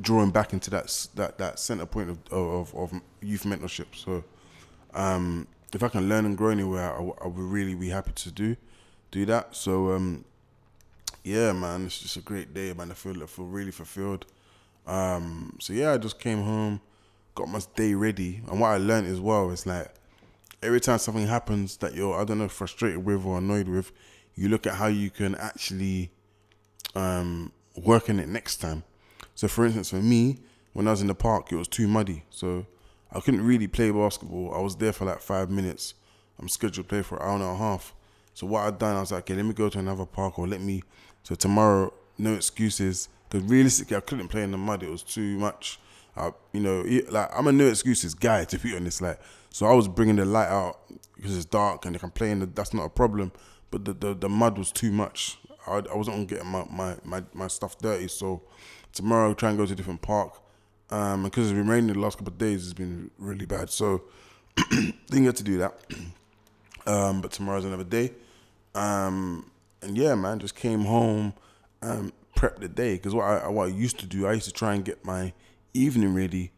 drawing 0.00 0.30
back 0.30 0.52
into 0.52 0.70
that 0.70 1.08
that 1.14 1.38
that 1.38 1.58
center 1.58 1.86
point 1.86 2.10
of 2.10 2.18
of, 2.32 2.74
of 2.74 3.00
youth 3.20 3.44
mentorship. 3.44 3.94
So, 3.94 4.24
um, 4.94 5.46
if 5.72 5.82
I 5.82 5.88
can 5.88 6.08
learn 6.08 6.24
and 6.26 6.36
grow 6.36 6.50
anywhere, 6.50 6.92
I, 6.92 6.98
I 6.98 7.26
would 7.26 7.38
really 7.38 7.74
be 7.74 7.88
happy 7.88 8.12
to 8.12 8.30
do 8.30 8.56
do 9.10 9.24
that. 9.26 9.54
So, 9.54 9.92
um, 9.92 10.24
yeah, 11.22 11.52
man, 11.52 11.86
it's 11.86 11.98
just 11.98 12.16
a 12.16 12.20
great 12.20 12.54
day, 12.54 12.72
man. 12.72 12.90
I 12.90 12.94
feel 12.94 13.22
I 13.22 13.26
feel 13.26 13.46
really 13.46 13.72
fulfilled. 13.72 14.26
Um, 14.86 15.56
so 15.60 15.72
yeah, 15.72 15.92
I 15.92 15.98
just 15.98 16.20
came 16.20 16.42
home, 16.42 16.80
got 17.34 17.48
my 17.48 17.60
day 17.74 17.94
ready, 17.94 18.42
and 18.48 18.60
what 18.60 18.68
I 18.68 18.76
learned 18.76 19.08
as 19.08 19.20
well 19.20 19.50
is 19.50 19.66
like 19.66 19.92
every 20.62 20.80
time 20.80 20.98
something 20.98 21.26
happens 21.26 21.76
that 21.78 21.94
you're 21.94 22.20
I 22.20 22.24
don't 22.24 22.38
know 22.38 22.48
frustrated 22.48 23.04
with 23.04 23.24
or 23.24 23.38
annoyed 23.38 23.68
with, 23.68 23.92
you 24.34 24.48
look 24.48 24.66
at 24.66 24.74
how 24.74 24.86
you 24.86 25.10
can 25.10 25.34
actually 25.34 26.10
um, 26.96 27.52
work 27.76 28.08
on 28.10 28.18
it 28.18 28.28
next 28.28 28.56
time. 28.56 28.82
So, 29.34 29.48
for 29.48 29.64
instance, 29.64 29.90
for 29.90 29.96
me, 29.96 30.38
when 30.72 30.88
I 30.88 30.90
was 30.90 31.02
in 31.02 31.06
the 31.06 31.14
park, 31.14 31.52
it 31.52 31.56
was 31.56 31.68
too 31.68 31.86
muddy. 31.86 32.24
So, 32.30 32.66
I 33.12 33.20
couldn't 33.20 33.46
really 33.46 33.68
play 33.68 33.90
basketball. 33.90 34.52
I 34.54 34.60
was 34.60 34.76
there 34.76 34.92
for 34.92 35.04
like 35.04 35.20
five 35.20 35.50
minutes. 35.50 35.94
I'm 36.40 36.48
scheduled 36.48 36.86
to 36.86 36.88
play 36.88 37.02
for 37.02 37.16
an 37.16 37.22
hour 37.22 37.34
and 37.34 37.42
a 37.44 37.56
half. 37.56 37.94
So, 38.34 38.46
what 38.46 38.66
I'd 38.66 38.78
done, 38.78 38.96
I 38.96 39.00
was 39.00 39.12
like, 39.12 39.24
okay, 39.24 39.34
let 39.34 39.44
me 39.44 39.52
go 39.52 39.68
to 39.68 39.78
another 39.78 40.06
park 40.06 40.38
or 40.38 40.48
let 40.48 40.60
me. 40.60 40.82
So, 41.22 41.34
tomorrow, 41.34 41.92
no 42.18 42.34
excuses. 42.34 43.08
Because 43.28 43.48
realistically, 43.48 43.96
I 43.96 44.00
couldn't 44.00 44.28
play 44.28 44.42
in 44.42 44.50
the 44.50 44.58
mud. 44.58 44.82
It 44.82 44.90
was 44.90 45.02
too 45.02 45.38
much. 45.38 45.78
I, 46.16 46.32
you 46.52 46.60
know, 46.60 46.82
like 47.10 47.28
I'm 47.36 47.46
a 47.46 47.52
no 47.52 47.66
excuses 47.66 48.14
guy 48.14 48.44
to 48.44 48.58
be 48.58 48.74
honest. 48.74 49.02
Like, 49.02 49.20
so 49.50 49.66
I 49.66 49.74
was 49.74 49.86
bringing 49.88 50.16
the 50.16 50.24
light 50.24 50.48
out 50.48 50.80
because 51.14 51.36
it's 51.36 51.44
dark 51.44 51.84
and 51.84 51.94
they 51.94 51.98
can 51.98 52.10
play 52.10 52.30
in 52.30 52.40
the. 52.40 52.46
That's 52.46 52.72
not 52.72 52.84
a 52.84 52.88
problem. 52.88 53.32
But 53.70 53.84
the 53.84 53.92
the, 53.92 54.14
the 54.14 54.28
mud 54.28 54.56
was 54.56 54.72
too 54.72 54.92
much. 54.92 55.38
I, 55.66 55.78
I 55.78 55.96
wasn't 55.96 56.16
on 56.16 56.26
getting 56.26 56.48
my, 56.48 56.64
my, 56.70 56.96
my, 57.04 57.22
my 57.32 57.48
stuff 57.48 57.78
dirty. 57.78 58.08
So 58.08 58.42
tomorrow, 58.92 59.28
I'll 59.28 59.34
try 59.34 59.50
and 59.50 59.58
go 59.58 59.66
to 59.66 59.72
a 59.72 59.76
different 59.76 60.02
park. 60.02 60.40
Um, 60.90 61.24
because 61.24 61.50
it's 61.50 61.56
been 61.56 61.66
raining 61.66 61.92
the 61.92 61.98
last 61.98 62.18
couple 62.18 62.32
of 62.32 62.38
days, 62.38 62.64
it's 62.64 62.72
been 62.72 63.10
really 63.18 63.46
bad. 63.46 63.70
So 63.70 64.02
didn't 64.70 65.24
get 65.24 65.36
to 65.36 65.44
do 65.44 65.58
that. 65.58 65.74
Um, 66.88 67.20
but 67.20 67.32
tomorrow's 67.32 67.64
another 67.64 67.82
day. 67.82 68.12
Um, 68.76 69.50
and 69.82 69.98
yeah, 69.98 70.14
man, 70.14 70.38
just 70.38 70.54
came 70.54 70.84
home, 70.84 71.34
um, 71.82 72.12
prepped 72.36 72.60
the 72.60 72.68
day. 72.68 72.94
Because 72.94 73.12
what 73.12 73.24
I 73.24 73.48
what 73.48 73.64
I 73.64 73.70
used 73.72 73.98
to 73.98 74.06
do, 74.06 74.28
I 74.28 74.34
used 74.34 74.46
to 74.46 74.52
try 74.52 74.74
and 74.74 74.84
get 74.84 75.04
my 75.04 75.32
evening 75.74 76.14
ready 76.14 76.52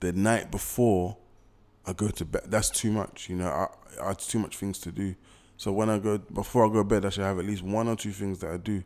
the 0.00 0.12
night 0.12 0.50
before 0.50 1.16
I 1.86 1.92
go 1.92 2.08
to 2.08 2.24
bed. 2.24 2.42
That's 2.46 2.70
too 2.70 2.90
much, 2.90 3.28
you 3.28 3.36
know. 3.36 3.48
I, 3.48 3.68
I 4.02 4.08
have 4.08 4.18
too 4.18 4.38
much 4.38 4.56
things 4.56 4.78
to 4.80 4.90
do. 4.90 5.14
So 5.56 5.72
when 5.72 5.90
I 5.90 5.98
go 5.98 6.18
before 6.18 6.66
I 6.66 6.68
go 6.68 6.78
to 6.78 6.84
bed, 6.84 7.04
I 7.04 7.10
should 7.10 7.24
have 7.24 7.38
at 7.38 7.44
least 7.44 7.62
one 7.62 7.88
or 7.88 7.96
two 7.96 8.12
things 8.12 8.40
that 8.40 8.50
I 8.50 8.56
do. 8.56 8.82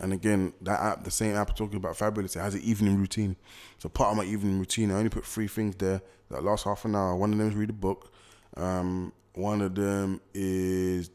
And 0.00 0.12
again, 0.12 0.52
that 0.62 0.80
app, 0.80 1.04
the 1.04 1.10
same 1.10 1.36
app 1.36 1.54
talking 1.54 1.76
about 1.76 1.96
Fabulous, 1.96 2.34
it 2.34 2.40
has 2.40 2.54
an 2.54 2.62
evening 2.62 2.98
routine. 2.98 3.36
So 3.78 3.88
part 3.88 4.10
of 4.10 4.16
my 4.16 4.24
evening 4.24 4.58
routine, 4.58 4.90
I 4.90 4.94
only 4.94 5.10
put 5.10 5.24
three 5.24 5.46
things 5.46 5.76
there 5.76 6.02
that 6.30 6.42
last 6.42 6.64
half 6.64 6.84
an 6.84 6.96
hour. 6.96 7.14
One 7.14 7.32
of 7.32 7.38
them 7.38 7.48
is 7.48 7.54
read 7.54 7.70
a 7.70 7.74
book. 7.74 8.12
Um, 8.56 9.12
one 9.34 9.60
of 9.62 9.74
them 9.74 10.20
is 10.32 11.10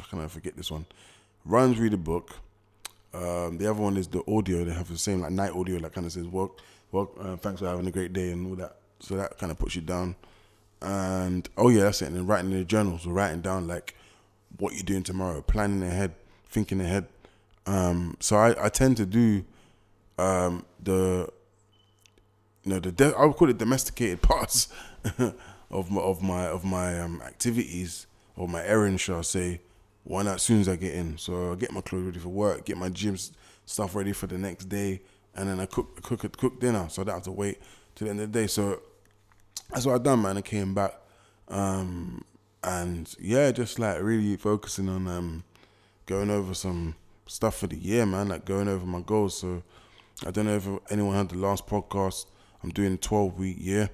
I 0.00 0.04
cannot 0.08 0.30
forget 0.30 0.56
this 0.56 0.70
one. 0.70 0.86
Runs 1.44 1.78
read 1.78 1.94
a 1.94 1.98
book. 1.98 2.36
Um, 3.12 3.58
the 3.58 3.70
other 3.70 3.80
one 3.80 3.96
is 3.96 4.08
the 4.08 4.22
audio. 4.30 4.64
They 4.64 4.72
have 4.72 4.88
the 4.88 4.98
same 4.98 5.20
like 5.20 5.32
night 5.32 5.52
audio 5.52 5.78
that 5.80 5.92
kind 5.92 6.06
of 6.06 6.12
says 6.12 6.26
work, 6.26 6.58
work. 6.92 7.10
Uh, 7.18 7.36
thanks 7.36 7.60
for 7.60 7.66
having 7.66 7.86
a 7.86 7.90
great 7.90 8.12
day 8.12 8.32
and 8.32 8.46
all 8.46 8.56
that. 8.56 8.76
So 9.00 9.16
that 9.16 9.38
kind 9.38 9.50
of 9.50 9.58
puts 9.58 9.74
you 9.74 9.82
down. 9.82 10.16
And 10.82 11.48
oh 11.56 11.68
yeah, 11.68 11.84
that's 11.84 12.02
it. 12.02 12.06
And 12.06 12.16
then 12.16 12.26
writing 12.26 12.52
in 12.52 12.58
the 12.58 12.64
journals, 12.64 13.02
so 13.02 13.10
writing 13.10 13.40
down 13.40 13.66
like 13.66 13.94
what 14.58 14.74
you're 14.74 14.82
doing 14.82 15.02
tomorrow, 15.02 15.42
planning 15.42 15.82
ahead, 15.82 16.14
thinking 16.46 16.80
ahead. 16.80 17.06
Um, 17.66 18.16
so 18.20 18.36
I, 18.36 18.66
I 18.66 18.68
tend 18.68 18.96
to 18.98 19.06
do 19.06 19.44
um, 20.18 20.64
the 20.82 21.28
you 22.64 22.72
know 22.72 22.80
the 22.80 22.92
de- 22.92 23.16
I 23.16 23.24
would 23.24 23.36
call 23.36 23.48
it 23.48 23.58
domesticated 23.58 24.22
parts 24.22 24.68
of 25.70 25.90
my, 25.90 26.00
of 26.00 26.22
my 26.22 26.46
of 26.46 26.64
my 26.64 27.00
um, 27.00 27.22
activities 27.22 28.06
or 28.36 28.48
my 28.48 28.64
errands, 28.64 29.02
shall 29.02 29.18
I 29.18 29.22
say, 29.22 29.60
not 30.06 30.26
as 30.26 30.42
soon 30.42 30.60
as 30.60 30.68
I 30.68 30.76
get 30.76 30.94
in? 30.94 31.18
So 31.18 31.52
I 31.52 31.56
get 31.56 31.72
my 31.72 31.80
clothes 31.80 32.06
ready 32.06 32.18
for 32.18 32.28
work, 32.28 32.64
get 32.64 32.76
my 32.76 32.88
gym 32.88 33.16
stuff 33.66 33.94
ready 33.94 34.12
for 34.12 34.26
the 34.26 34.38
next 34.38 34.66
day, 34.68 35.02
and 35.34 35.48
then 35.48 35.60
I 35.60 35.66
cook 35.66 36.02
cook 36.02 36.36
cook 36.36 36.60
dinner, 36.60 36.88
so 36.88 37.02
I 37.02 37.04
don't 37.04 37.14
have 37.14 37.24
to 37.24 37.32
wait 37.32 37.58
to 37.96 38.04
the 38.04 38.10
end 38.10 38.20
of 38.20 38.32
the 38.32 38.40
day. 38.40 38.46
So 38.46 38.80
that's 39.70 39.86
what 39.86 39.94
I 39.94 39.98
done, 39.98 40.22
man. 40.22 40.38
I 40.38 40.42
came 40.42 40.74
back, 40.74 40.94
um, 41.48 42.24
and 42.62 43.14
yeah, 43.18 43.50
just 43.52 43.78
like 43.78 44.02
really 44.02 44.36
focusing 44.36 44.88
on 44.88 45.08
um, 45.08 45.44
going 46.06 46.30
over 46.30 46.54
some 46.54 46.94
stuff 47.26 47.56
for 47.56 47.66
the 47.66 47.76
year, 47.76 48.04
man. 48.04 48.28
Like 48.28 48.44
going 48.44 48.68
over 48.68 48.84
my 48.84 49.00
goals. 49.00 49.38
So 49.38 49.62
I 50.26 50.30
don't 50.30 50.46
know 50.46 50.56
if 50.56 50.68
anyone 50.90 51.14
had 51.14 51.30
the 51.30 51.38
last 51.38 51.66
podcast. 51.66 52.26
I'm 52.62 52.70
doing 52.70 52.94
a 52.94 52.96
12 52.98 53.38
week 53.38 53.56
year, 53.58 53.88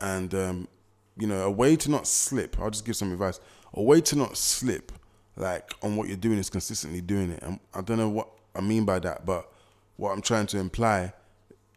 and 0.00 0.34
um, 0.34 0.68
you 1.16 1.26
know, 1.26 1.42
a 1.42 1.50
way 1.50 1.76
to 1.76 1.90
not 1.90 2.06
slip. 2.06 2.58
I'll 2.58 2.70
just 2.70 2.84
give 2.84 2.96
some 2.96 3.12
advice. 3.12 3.38
A 3.74 3.82
way 3.82 4.00
to 4.00 4.16
not 4.16 4.36
slip, 4.36 4.90
like 5.36 5.72
on 5.82 5.94
what 5.96 6.08
you're 6.08 6.16
doing, 6.16 6.38
is 6.38 6.50
consistently 6.50 7.00
doing 7.00 7.30
it. 7.30 7.42
And 7.42 7.60
I 7.72 7.82
don't 7.82 7.98
know 7.98 8.08
what 8.08 8.28
I 8.56 8.60
mean 8.60 8.84
by 8.84 8.98
that, 9.00 9.24
but 9.24 9.52
what 9.96 10.10
I'm 10.10 10.22
trying 10.22 10.46
to 10.48 10.58
imply 10.58 11.12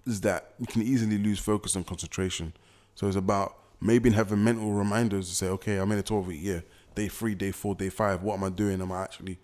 is 0.07 0.21
that 0.21 0.53
you 0.59 0.65
can 0.65 0.81
easily 0.81 1.17
lose 1.17 1.39
focus 1.39 1.75
and 1.75 1.85
concentration. 1.85 2.53
So 2.95 3.07
it's 3.07 3.15
about 3.15 3.57
maybe 3.83 4.09
having 4.09 4.43
mental 4.43 4.71
reminders 4.71 5.27
to 5.29 5.35
say, 5.35 5.47
okay, 5.47 5.77
I'm 5.77 5.91
in 5.91 5.99
a 5.99 6.03
12 6.03 6.27
week 6.27 6.41
year, 6.41 6.63
day 6.95 7.09
three, 7.09 7.35
day 7.35 7.51
four, 7.51 7.75
day 7.75 7.89
five. 7.89 8.23
What 8.23 8.35
am 8.35 8.43
I 8.45 8.49
doing? 8.49 8.81
Am 8.81 8.91
I 8.91 9.03
actually, 9.03 9.37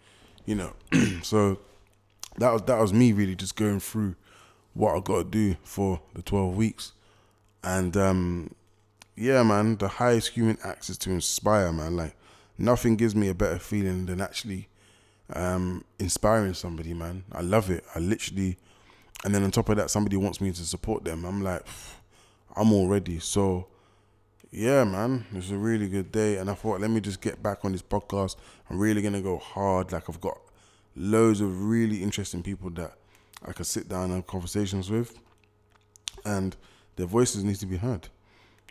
you 0.46 0.56
know? 0.56 0.74
so 1.22 1.60
that 2.38 2.52
was 2.52 2.62
that 2.64 2.80
was 2.80 2.94
me 2.94 3.12
really 3.12 3.36
just 3.36 3.56
going 3.56 3.80
through 3.80 4.16
what 4.74 4.96
I 4.96 5.00
got 5.02 5.18
to 5.18 5.24
do 5.26 5.56
for 5.64 6.02
the 6.14 6.22
12 6.22 6.56
weeks, 6.56 6.94
and 7.64 7.96
um, 7.98 8.56
yeah, 9.16 9.44
man, 9.44 9.76
the 9.76 9.88
highest 9.88 10.30
human 10.30 10.58
act 10.64 10.90
is 10.90 10.98
to 11.00 11.12
inspire, 11.12 11.74
man. 11.74 11.98
Like 11.98 12.16
nothing 12.58 12.96
gives 12.96 13.16
me 13.16 13.28
a 13.28 13.34
better 13.34 13.60
feeling 13.60 14.06
than 14.06 14.22
actually 14.22 14.70
um, 15.34 15.84
inspiring 16.00 16.54
somebody, 16.54 16.94
man. 16.94 17.26
I 17.32 17.42
love 17.42 17.70
it. 17.70 17.84
I 17.94 18.00
literally, 18.00 18.58
and 19.26 19.36
then 19.36 19.44
on 19.44 19.52
top 19.52 19.68
of 19.70 19.76
that, 19.78 19.90
somebody 19.90 20.16
wants 20.16 20.40
me 20.40 20.52
to 20.52 20.64
support 20.64 21.04
them. 21.04 21.26
I'm 21.26 21.44
like, 21.44 21.66
I'm 22.56 22.72
already. 22.72 23.20
So, 23.20 23.68
yeah, 24.52 24.84
man, 24.84 25.26
it 25.32 25.36
was 25.36 25.52
a 25.52 25.58
really 25.58 25.88
good 25.88 26.12
day. 26.12 26.38
And 26.38 26.50
I 26.50 26.54
thought, 26.56 26.82
let 26.82 26.90
me 26.90 27.00
just 27.00 27.22
get 27.22 27.42
back 27.42 27.64
on 27.64 27.72
this 27.72 27.82
podcast. 27.82 28.36
I'm 28.70 28.80
really 28.80 29.02
gonna 29.02 29.22
go 29.22 29.38
hard. 29.38 29.92
Like 29.92 30.10
I've 30.10 30.22
got 30.22 30.38
loads 30.96 31.40
of 31.42 31.64
really 31.64 32.02
interesting 32.02 32.42
people 32.42 32.70
that 32.72 32.94
I 33.46 33.54
could 33.54 33.68
sit 33.68 33.88
down 33.88 34.06
and 34.06 34.16
have 34.16 34.28
conversations 34.28 34.90
with, 34.90 35.18
and 36.26 36.56
their 36.96 37.06
voices 37.06 37.44
need 37.44 37.58
to 37.58 37.66
be 37.66 37.78
heard. 37.78 38.08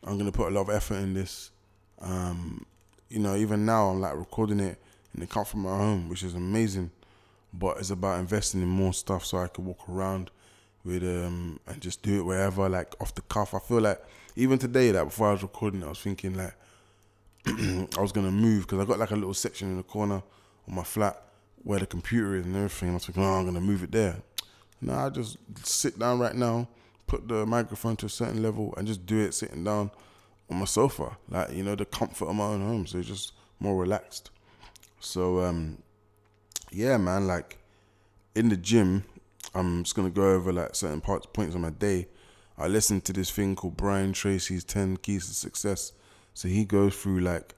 I'm 0.02 0.18
gonna 0.18 0.32
put 0.32 0.48
a 0.48 0.54
lot 0.54 0.62
of 0.62 0.70
effort 0.70 0.96
in 0.96 1.14
this. 1.14 1.50
Um, 2.00 2.64
you 3.08 3.18
know, 3.20 3.36
even 3.36 3.64
now 3.64 3.88
I'm 3.88 4.00
like 4.00 4.16
recording 4.16 4.60
it 4.60 4.80
in 5.14 5.20
the 5.20 5.26
comfort 5.26 5.56
of 5.56 5.64
my 5.64 5.76
home, 5.76 6.08
which 6.08 6.22
is 6.22 6.34
amazing. 6.34 6.90
But 7.52 7.78
it's 7.78 7.90
about 7.90 8.20
investing 8.20 8.62
in 8.62 8.68
more 8.68 8.92
stuff 8.92 9.24
so 9.24 9.38
I 9.38 9.48
can 9.48 9.64
walk 9.64 9.88
around 9.88 10.30
with 10.84 11.02
um 11.02 11.58
and 11.66 11.80
just 11.80 12.02
do 12.02 12.18
it 12.18 12.22
wherever, 12.22 12.68
like 12.68 12.94
off 13.00 13.14
the 13.14 13.22
cuff. 13.22 13.54
I 13.54 13.58
feel 13.60 13.80
like 13.80 14.02
even 14.38 14.56
today, 14.56 14.92
like 14.92 15.06
before 15.06 15.28
I 15.28 15.32
was 15.32 15.42
recording, 15.42 15.82
I 15.82 15.88
was 15.88 15.98
thinking 15.98 16.34
like 16.34 16.54
I 17.46 18.00
was 18.00 18.12
gonna 18.12 18.30
move 18.30 18.62
because 18.62 18.78
I 18.78 18.84
got 18.84 19.00
like 19.00 19.10
a 19.10 19.16
little 19.16 19.34
section 19.34 19.68
in 19.68 19.76
the 19.76 19.82
corner 19.82 20.22
of 20.66 20.72
my 20.72 20.84
flat 20.84 21.20
where 21.64 21.80
the 21.80 21.86
computer 21.86 22.36
is 22.36 22.46
and 22.46 22.54
everything. 22.54 22.90
I 22.90 22.94
was 22.94 23.06
thinking, 23.06 23.24
oh, 23.24 23.34
I'm 23.34 23.46
gonna 23.46 23.60
move 23.60 23.82
it 23.82 23.90
there. 23.90 24.16
No, 24.80 24.94
I 24.94 25.10
just 25.10 25.38
sit 25.64 25.98
down 25.98 26.20
right 26.20 26.36
now, 26.36 26.68
put 27.08 27.26
the 27.26 27.44
microphone 27.46 27.96
to 27.96 28.06
a 28.06 28.08
certain 28.08 28.40
level, 28.40 28.72
and 28.76 28.86
just 28.86 29.04
do 29.06 29.18
it 29.18 29.34
sitting 29.34 29.64
down 29.64 29.90
on 30.48 30.58
my 30.58 30.66
sofa, 30.66 31.16
like 31.28 31.52
you 31.52 31.64
know, 31.64 31.74
the 31.74 31.84
comfort 31.84 32.28
of 32.28 32.36
my 32.36 32.44
own 32.44 32.60
home. 32.60 32.86
So 32.86 32.98
it's 32.98 33.08
just 33.08 33.32
more 33.58 33.76
relaxed. 33.76 34.30
So 35.00 35.40
um, 35.40 35.78
yeah, 36.70 36.96
man, 36.96 37.26
like 37.26 37.58
in 38.36 38.50
the 38.50 38.56
gym, 38.56 39.02
I'm 39.52 39.82
just 39.82 39.96
gonna 39.96 40.10
go 40.10 40.30
over 40.30 40.52
like 40.52 40.76
certain 40.76 41.00
parts 41.00 41.26
points 41.26 41.56
of 41.56 41.60
my 41.60 41.70
day. 41.70 42.06
I 42.60 42.66
listened 42.66 43.04
to 43.04 43.12
this 43.12 43.30
thing 43.30 43.54
called 43.54 43.76
Brian 43.76 44.12
Tracy's 44.12 44.64
Ten 44.64 44.96
Keys 44.96 45.28
to 45.28 45.34
Success. 45.34 45.92
So 46.34 46.48
he 46.48 46.64
goes 46.64 46.96
through 46.96 47.20
like 47.20 47.54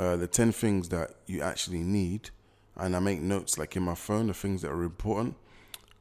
uh, 0.00 0.16
the 0.16 0.26
ten 0.26 0.50
things 0.50 0.88
that 0.88 1.12
you 1.26 1.42
actually 1.42 1.84
need, 1.84 2.30
and 2.76 2.96
I 2.96 2.98
make 2.98 3.20
notes 3.20 3.56
like 3.56 3.76
in 3.76 3.84
my 3.84 3.94
phone, 3.94 4.26
the 4.26 4.34
things 4.34 4.62
that 4.62 4.70
are 4.72 4.82
important. 4.82 5.36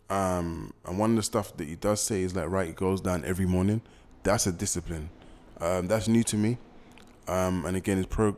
Um, 0.09 0.73
and 0.85 0.97
one 0.99 1.11
of 1.11 1.15
the 1.17 1.23
stuff 1.23 1.55
that 1.57 1.67
he 1.67 1.75
does 1.75 2.01
say 2.01 2.23
is 2.23 2.35
like 2.35 2.49
write 2.49 2.75
goals 2.75 3.01
down 3.01 3.23
every 3.25 3.45
morning. 3.45 3.81
That's 4.23 4.47
a 4.47 4.51
discipline. 4.51 5.09
Um, 5.61 5.87
that's 5.87 6.07
new 6.07 6.23
to 6.23 6.35
me. 6.35 6.57
Um, 7.27 7.65
and 7.65 7.77
again, 7.77 7.99
it's 7.99 8.07
pro- 8.07 8.37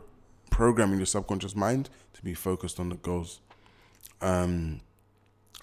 programming 0.50 1.00
your 1.00 1.06
subconscious 1.06 1.56
mind 1.56 1.89
to 2.13 2.22
be 2.22 2.34
focused 2.34 2.79
on 2.79 2.89
the 2.89 2.96
goals. 2.96 3.39
Um, 4.22 4.82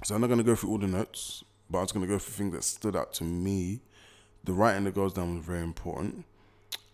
so 0.03 0.15
I'm 0.15 0.21
not 0.21 0.27
going 0.27 0.39
to 0.39 0.45
go 0.45 0.55
through 0.55 0.71
all 0.71 0.79
the 0.79 0.87
notes, 0.87 1.45
but 1.71 1.79
I 1.79 1.83
was 1.83 1.93
going 1.93 2.07
to 2.07 2.13
go 2.13 2.19
through 2.19 2.35
things 2.35 2.55
that 2.55 2.65
stood 2.65 2.97
out 2.97 3.13
to 3.15 3.25
me. 3.25 3.81
The 4.45 4.53
writing 4.53 4.85
the 4.85 4.91
goals 4.93 5.15
down 5.15 5.37
was 5.37 5.45
very 5.45 5.63
important. 5.63 6.25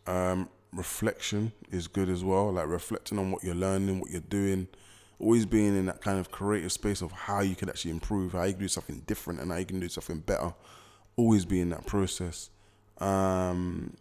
Um, 0.07 0.49
reflection 0.73 1.53
is 1.71 1.89
good 1.89 2.09
as 2.09 2.25
well, 2.25 2.53
like 2.53 2.69
reflecting 2.69 3.19
on 3.19 3.31
what 3.31 3.43
you're 3.43 3.55
learning, 3.55 4.01
what 4.01 4.11
you're 4.11 4.21
doing, 4.21 4.69
always 5.19 5.47
being 5.47 5.77
in 5.77 5.87
that 5.87 6.01
kind 6.01 6.19
of 6.19 6.31
creative 6.31 6.73
space 6.73 7.03
of 7.03 7.13
how 7.13 7.41
you 7.41 7.55
can 7.55 7.69
actually 7.69 7.91
improve, 7.91 8.33
how 8.33 8.45
you 8.45 8.53
can 8.53 8.63
do 8.63 8.69
something 8.69 9.03
different, 9.07 9.41
and 9.41 9.51
how 9.51 9.59
you 9.59 9.67
can 9.67 9.81
do 9.81 9.89
something 9.89 10.19
better. 10.19 10.55
Always 11.17 11.45
be 11.45 11.61
in 11.61 11.71
that 11.71 11.87
process. 11.87 12.51
Um, 12.99 13.97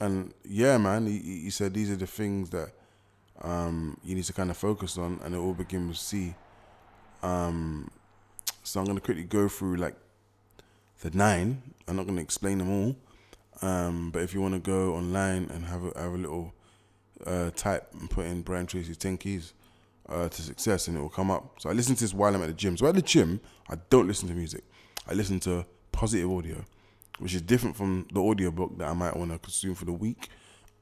and 0.00 0.34
yeah, 0.44 0.78
man, 0.78 1.06
he, 1.06 1.18
he 1.18 1.50
said 1.50 1.72
these 1.72 1.90
are 1.90 1.96
the 1.96 2.06
things 2.06 2.50
that 2.50 2.72
um, 3.42 3.98
you 4.04 4.14
need 4.14 4.24
to 4.24 4.32
kind 4.32 4.50
of 4.50 4.56
focus 4.56 4.98
on, 4.98 5.20
and 5.24 5.34
it 5.34 5.38
all 5.38 5.54
begins 5.54 5.88
with 5.88 5.98
C. 5.98 6.34
Um, 7.22 7.90
so 8.62 8.80
I'm 8.80 8.86
gonna 8.86 9.00
quickly 9.00 9.24
go 9.24 9.48
through 9.48 9.76
like 9.76 9.96
the 11.00 11.10
nine. 11.10 11.62
I'm 11.88 11.96
not 11.96 12.06
gonna 12.06 12.20
explain 12.20 12.58
them 12.58 12.70
all, 12.70 12.96
um, 13.62 14.10
but 14.10 14.22
if 14.22 14.34
you 14.34 14.40
want 14.40 14.54
to 14.54 14.60
go 14.60 14.94
online 14.94 15.50
and 15.52 15.64
have 15.64 15.84
a, 15.84 16.00
have 16.00 16.12
a 16.12 16.18
little 16.18 16.54
uh, 17.26 17.50
type 17.50 17.92
and 17.92 18.10
put 18.10 18.26
in 18.26 18.42
Brian 18.42 18.66
Tracy's 18.66 18.96
ten 18.96 19.16
keys 19.16 19.52
uh, 20.08 20.28
to 20.28 20.42
success, 20.42 20.88
and 20.88 20.96
it 20.96 21.00
will 21.00 21.08
come 21.08 21.30
up. 21.30 21.60
So 21.60 21.70
I 21.70 21.72
listen 21.72 21.94
to 21.94 22.00
this 22.00 22.14
while 22.14 22.34
I'm 22.34 22.42
at 22.42 22.48
the 22.48 22.54
gym. 22.54 22.76
So 22.76 22.86
at 22.86 22.94
the 22.94 23.02
gym, 23.02 23.40
I 23.68 23.76
don't 23.90 24.06
listen 24.06 24.28
to 24.28 24.34
music. 24.34 24.64
I 25.08 25.14
listen 25.14 25.40
to 25.40 25.64
positive 25.92 26.30
audio, 26.30 26.64
which 27.18 27.34
is 27.34 27.42
different 27.42 27.76
from 27.76 28.06
the 28.12 28.20
audiobook 28.20 28.76
that 28.78 28.88
I 28.88 28.92
might 28.92 29.16
want 29.16 29.30
to 29.32 29.38
consume 29.38 29.74
for 29.74 29.84
the 29.84 29.92
week. 29.92 30.28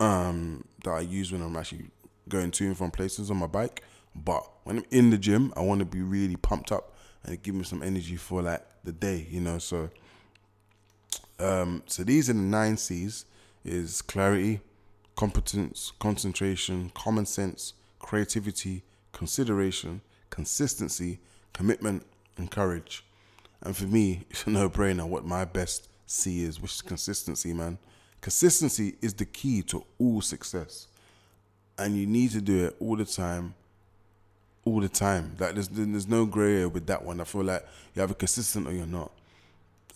Um, 0.01 0.65
that 0.83 0.91
I 0.91 1.01
use 1.01 1.31
when 1.31 1.41
I'm 1.41 1.57
actually 1.57 1.87
going 2.29 2.51
to 2.51 2.67
and 2.67 2.77
from 2.77 2.91
places 2.91 3.31
on 3.31 3.37
my 3.37 3.47
bike. 3.47 3.83
But 4.15 4.45
when 4.65 4.79
I'm 4.79 4.85
in 4.91 5.11
the 5.11 5.19
gym, 5.19 5.53
I 5.57 5.61
want 5.61 5.81
to 5.81 5.85
be 5.85 6.03
really 6.03 6.37
pumped 6.37 6.73
up 6.73 6.97
and 7.25 7.41
give 7.43 7.55
me 7.55 7.65
some 7.65 7.83
energy 7.83 8.17
for 8.17 8.43
like 8.43 8.65
the 8.83 8.93
day, 8.93 9.27
you 9.31 9.41
know. 9.41 9.59
So, 9.59 9.91
um, 11.39 11.83
so 11.87 12.05
these 12.05 12.31
are 12.31 12.35
the 12.35 12.39
nine 12.39 12.77
C's: 12.77 13.25
is 13.65 14.03
clarity, 14.03 14.61
competence, 15.17 15.93
concentration, 15.99 16.91
common 16.95 17.27
sense, 17.27 17.75
creativity, 17.99 18.83
consideration, 19.13 20.01
consistency, 20.31 21.19
commitment, 21.53 22.05
and 22.37 22.51
courage. 22.51 23.05
And 23.63 23.77
for 23.77 23.85
me, 23.85 24.27
it's 24.31 24.47
a 24.47 24.51
no-brainer 24.51 25.07
what 25.07 25.25
my 25.25 25.45
best 25.45 25.89
C 26.07 26.45
is, 26.45 26.61
which 26.61 26.73
is 26.73 26.83
consistency, 26.83 27.53
man. 27.53 27.79
Consistency 28.21 28.97
is 29.03 29.15
the 29.15 29.27
key 29.27 29.63
to 29.63 29.85
all 29.99 30.21
success, 30.21 30.89
and 31.79 31.97
you 31.97 32.07
need 32.07 32.31
to 32.31 32.41
do 32.41 32.67
it 32.67 32.77
all 32.81 32.97
the 32.97 33.05
time 33.05 33.55
all 34.65 34.81
the 34.81 34.89
time. 34.89 35.37
Like 35.39 35.55
there's 35.55 35.69
there's 35.69 36.09
no 36.09 36.27
grey 36.27 36.55
area 36.55 36.69
with 36.69 36.87
that 36.87 37.05
one. 37.05 37.21
I 37.21 37.25
feel 37.25 37.45
like 37.45 37.67
you 37.95 38.01
have 38.01 38.11
a 38.11 38.15
consistent 38.15 38.67
or 38.67 38.73
you're 38.73 38.87
not. 38.87 39.11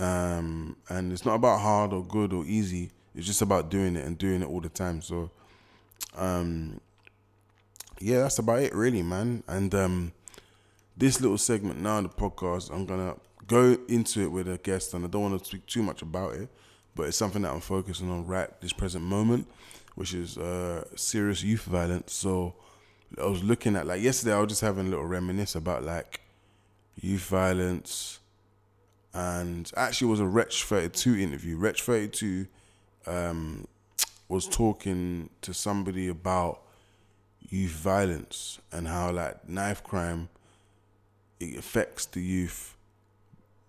Um, 0.00 0.76
and 0.88 1.12
it's 1.12 1.24
not 1.24 1.34
about 1.34 1.60
hard 1.60 1.92
or 1.92 2.04
good 2.04 2.32
or 2.32 2.44
easy. 2.44 2.90
It's 3.14 3.26
just 3.26 3.42
about 3.42 3.70
doing 3.70 3.96
it 3.96 4.04
and 4.04 4.16
doing 4.16 4.42
it 4.42 4.48
all 4.48 4.60
the 4.60 4.68
time. 4.68 5.02
So, 5.02 5.30
um, 6.16 6.80
yeah, 8.00 8.20
that's 8.20 8.38
about 8.38 8.60
it, 8.62 8.74
really, 8.74 9.02
man. 9.02 9.42
And 9.48 9.74
um, 9.74 10.12
this 10.96 11.20
little 11.20 11.38
segment 11.38 11.80
now, 11.80 12.00
the 12.00 12.08
podcast, 12.08 12.72
I'm 12.72 12.86
gonna 12.86 13.16
go 13.46 13.76
into 13.88 14.22
it 14.22 14.30
with 14.30 14.48
a 14.48 14.58
guest, 14.58 14.94
and 14.94 15.04
I 15.04 15.08
don't 15.08 15.22
want 15.22 15.38
to 15.38 15.44
speak 15.44 15.66
too 15.66 15.82
much 15.82 16.02
about 16.02 16.34
it, 16.34 16.48
but 16.94 17.08
it's 17.08 17.16
something 17.16 17.42
that 17.42 17.52
I'm 17.52 17.60
focusing 17.60 18.10
on 18.10 18.26
right 18.26 18.48
this 18.60 18.72
present 18.72 19.04
moment, 19.04 19.48
which 19.96 20.14
is 20.14 20.38
uh, 20.38 20.84
serious 20.96 21.42
youth 21.42 21.62
violence. 21.62 22.12
So. 22.12 22.54
I 23.16 23.24
was 23.24 23.42
looking 23.42 23.74
at 23.74 23.86
like 23.86 24.02
yesterday. 24.02 24.34
I 24.34 24.40
was 24.40 24.48
just 24.48 24.60
having 24.60 24.86
a 24.86 24.90
little 24.90 25.06
reminisce 25.06 25.54
about 25.54 25.82
like 25.82 26.20
youth 27.00 27.22
violence, 27.22 28.18
and 29.18 29.72
actually 29.76 30.06
it 30.06 30.10
was 30.10 30.20
a 30.20 30.44
Thirty 30.64 30.88
Two 30.90 31.16
interview. 31.16 31.56
Wretch 31.56 31.82
32 31.82 32.46
um, 33.08 33.66
was 34.28 34.46
talking 34.46 35.28
to 35.42 35.52
somebody 35.52 36.06
about 36.06 36.60
youth 37.48 37.72
violence 37.72 38.60
and 38.70 38.86
how 38.86 39.10
like 39.10 39.48
knife 39.48 39.82
crime 39.82 40.28
it 41.40 41.58
affects 41.58 42.06
the 42.06 42.20
youth. 42.20 42.76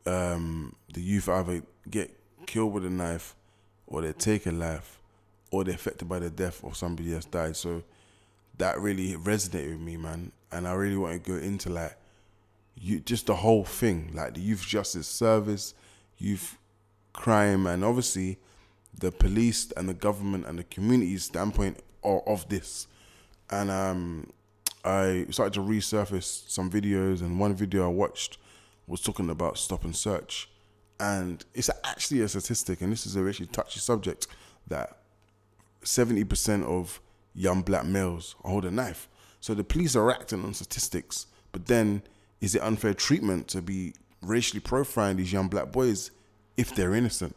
Um, 0.06 0.75
the 0.94 1.01
youth 1.01 1.27
either 1.27 1.63
get 1.89 2.15
killed 2.46 2.74
with 2.74 2.86
a 2.86 2.91
knife, 2.91 3.36
or 3.88 4.03
they 4.03 4.13
take 4.13 4.46
a 4.46 4.51
life, 4.51 5.00
or 5.50 5.63
they're 5.63 5.74
affected 5.74 6.08
by 6.08 6.20
the 6.20 6.29
death 6.29 6.63
of 6.63 6.77
somebody 6.77 7.10
that's 7.10 7.25
died. 7.25 7.56
So 7.56 7.82
that 8.60 8.79
really 8.79 9.13
resonated 9.13 9.72
with 9.72 9.82
me, 9.82 9.98
man. 9.98 10.32
And 10.51 10.68
I 10.68 10.74
really 10.74 10.98
want 10.98 11.24
to 11.24 11.32
go 11.32 11.38
into 11.38 11.72
like 11.72 11.96
you 12.79 13.00
just 13.00 13.27
the 13.27 13.36
whole 13.36 13.63
thing, 13.63 14.12
like 14.13 14.36
the 14.36 14.41
youth 14.41 14.62
justice 14.62 15.07
service, 15.07 15.74
youth 16.17 16.57
crime, 17.13 17.67
and 17.67 17.83
obviously 17.83 18.39
the 18.98 19.12
police 19.12 19.71
and 19.77 19.88
the 19.88 19.93
government 19.93 20.45
and 20.45 20.59
the 20.59 20.63
community 20.63 21.17
standpoint 21.17 21.79
of, 22.03 22.21
of 22.25 22.50
this. 22.50 22.88
And 23.50 23.69
um, 23.69 24.31
I 24.83 25.25
started 25.29 25.53
to 25.53 25.62
resurface 25.62 26.50
some 26.50 26.69
videos, 26.69 27.21
and 27.21 27.39
one 27.39 27.53
video 27.55 27.86
I 27.86 27.89
watched 27.89 28.38
was 28.88 29.01
talking 29.01 29.29
about 29.29 29.57
stop 29.57 29.83
and 29.83 29.95
search. 29.95 30.50
And 31.00 31.43
it's 31.53 31.69
actually 31.83 32.21
a 32.21 32.27
statistic, 32.27 32.81
and 32.81 32.91
this 32.91 33.05
is 33.05 33.15
a 33.15 33.24
really 33.24 33.45
touchy 33.48 33.79
subject, 33.79 34.27
that 34.67 34.98
70% 35.83 36.63
of 36.63 37.01
young 37.33 37.62
black 37.62 37.86
males 37.86 38.36
hold 38.43 38.65
a 38.65 38.71
knife. 38.71 39.07
So 39.39 39.53
the 39.53 39.63
police 39.63 39.95
are 39.95 40.12
acting 40.12 40.43
on 40.43 40.53
statistics, 40.53 41.27
but 41.51 41.67
then 41.67 42.03
is 42.41 42.55
it 42.55 42.62
unfair 42.62 42.93
treatment 42.93 43.48
to 43.50 43.62
be 43.62 43.93
racially 44.22 44.62
profiling 44.62 45.17
these 45.17 45.34
young 45.34 45.48
black 45.48 45.72
boys 45.72 46.12
if 46.58 46.75
they're 46.75 46.96
innocent? 46.96 47.36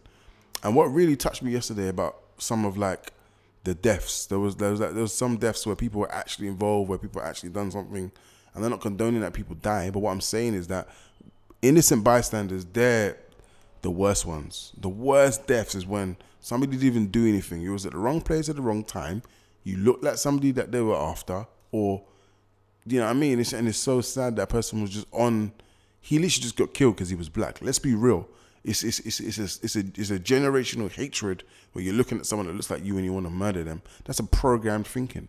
And 0.63 0.77
what 0.77 0.85
really 0.87 1.17
touched 1.17 1.43
me 1.43 1.53
yesterday 1.53 1.89
about 1.89 2.19
some 2.39 2.65
of 2.65 2.77
like 2.77 3.13
the 3.65 3.75
deaths, 3.75 4.27
there 4.27 4.39
was 4.39 4.57
there 4.57 4.71
was 4.71 4.81
like 4.81 4.93
there 4.93 5.03
was 5.03 5.15
some 5.15 5.37
deaths 5.37 5.67
where 5.67 5.77
people 5.77 6.01
were 6.01 6.13
actually 6.13 6.49
involved, 6.49 6.89
where 6.89 6.99
people 6.99 7.23
actually 7.23 7.51
done 7.51 7.71
something, 7.71 8.11
and 8.55 8.63
they're 8.63 8.71
not 8.71 8.81
condoning 8.81 9.21
that 9.21 9.33
people 9.33 9.57
die. 9.57 9.91
But 9.91 10.01
what 10.01 10.11
I'm 10.11 10.21
saying 10.21 10.55
is 10.55 10.69
that 10.69 10.89
innocent 11.63 12.05
bystanders, 12.05 12.65
they're 12.65 13.17
the 13.83 13.91
worst 13.91 14.27
ones. 14.27 14.73
The 14.79 14.89
worst 14.89 15.47
deaths 15.47 15.75
is 15.75 15.87
when 15.87 16.17
somebody 16.41 16.73
didn't 16.73 16.87
even 16.87 17.07
do 17.09 17.27
anything. 17.27 17.61
You 17.61 17.73
was 17.73 17.87
at 17.87 17.93
the 17.93 17.99
wrong 17.99 18.21
place 18.21 18.49
at 18.49 18.57
the 18.57 18.63
wrong 18.63 18.85
time. 18.85 19.23
You 19.65 19.77
looked 19.77 20.03
like 20.03 20.17
somebody 20.17 20.51
that 20.53 20.73
they 20.73 20.81
were 20.81 20.97
after, 20.97 21.47
or 21.71 22.03
you 22.87 22.99
know 22.99 23.05
what 23.05 23.11
I 23.11 23.15
mean. 23.15 23.41
It's, 23.41 23.53
and 23.53 23.69
it's 23.69 23.79
so 23.79 24.01
sad 24.01 24.37
that 24.37 24.49
person 24.49 24.81
was 24.81 24.91
just 24.91 25.07
on. 25.13 25.53
He 26.01 26.17
literally 26.17 26.43
just 26.43 26.57
got 26.57 26.75
killed 26.75 26.97
because 26.97 27.11
he 27.11 27.17
was 27.17 27.29
black. 27.29 27.61
Let's 27.63 27.79
be 27.79 27.95
real. 27.95 28.29
It's 28.65 28.83
it's 28.85 29.01
it's 29.01 29.21
it's 29.21 29.39
a, 29.39 29.45
it's 29.45 29.77
a 29.77 29.85
it's 29.97 30.11
a 30.11 30.19
generational 30.19 30.91
hatred 30.91 31.45
where 31.73 31.85
you're 31.85 31.95
looking 31.95 32.19
at 32.19 32.27
someone 32.27 32.47
that 32.47 32.55
looks 32.55 32.71
like 32.71 32.85
you 32.85 32.97
and 32.97 33.05
you 33.05 33.13
want 33.13 33.27
to 33.27 33.31
murder 33.31 33.65
them. 33.65 33.83
That's 34.05 34.19
a 34.19 34.25
programmed 34.25 34.87
thinking, 34.87 35.29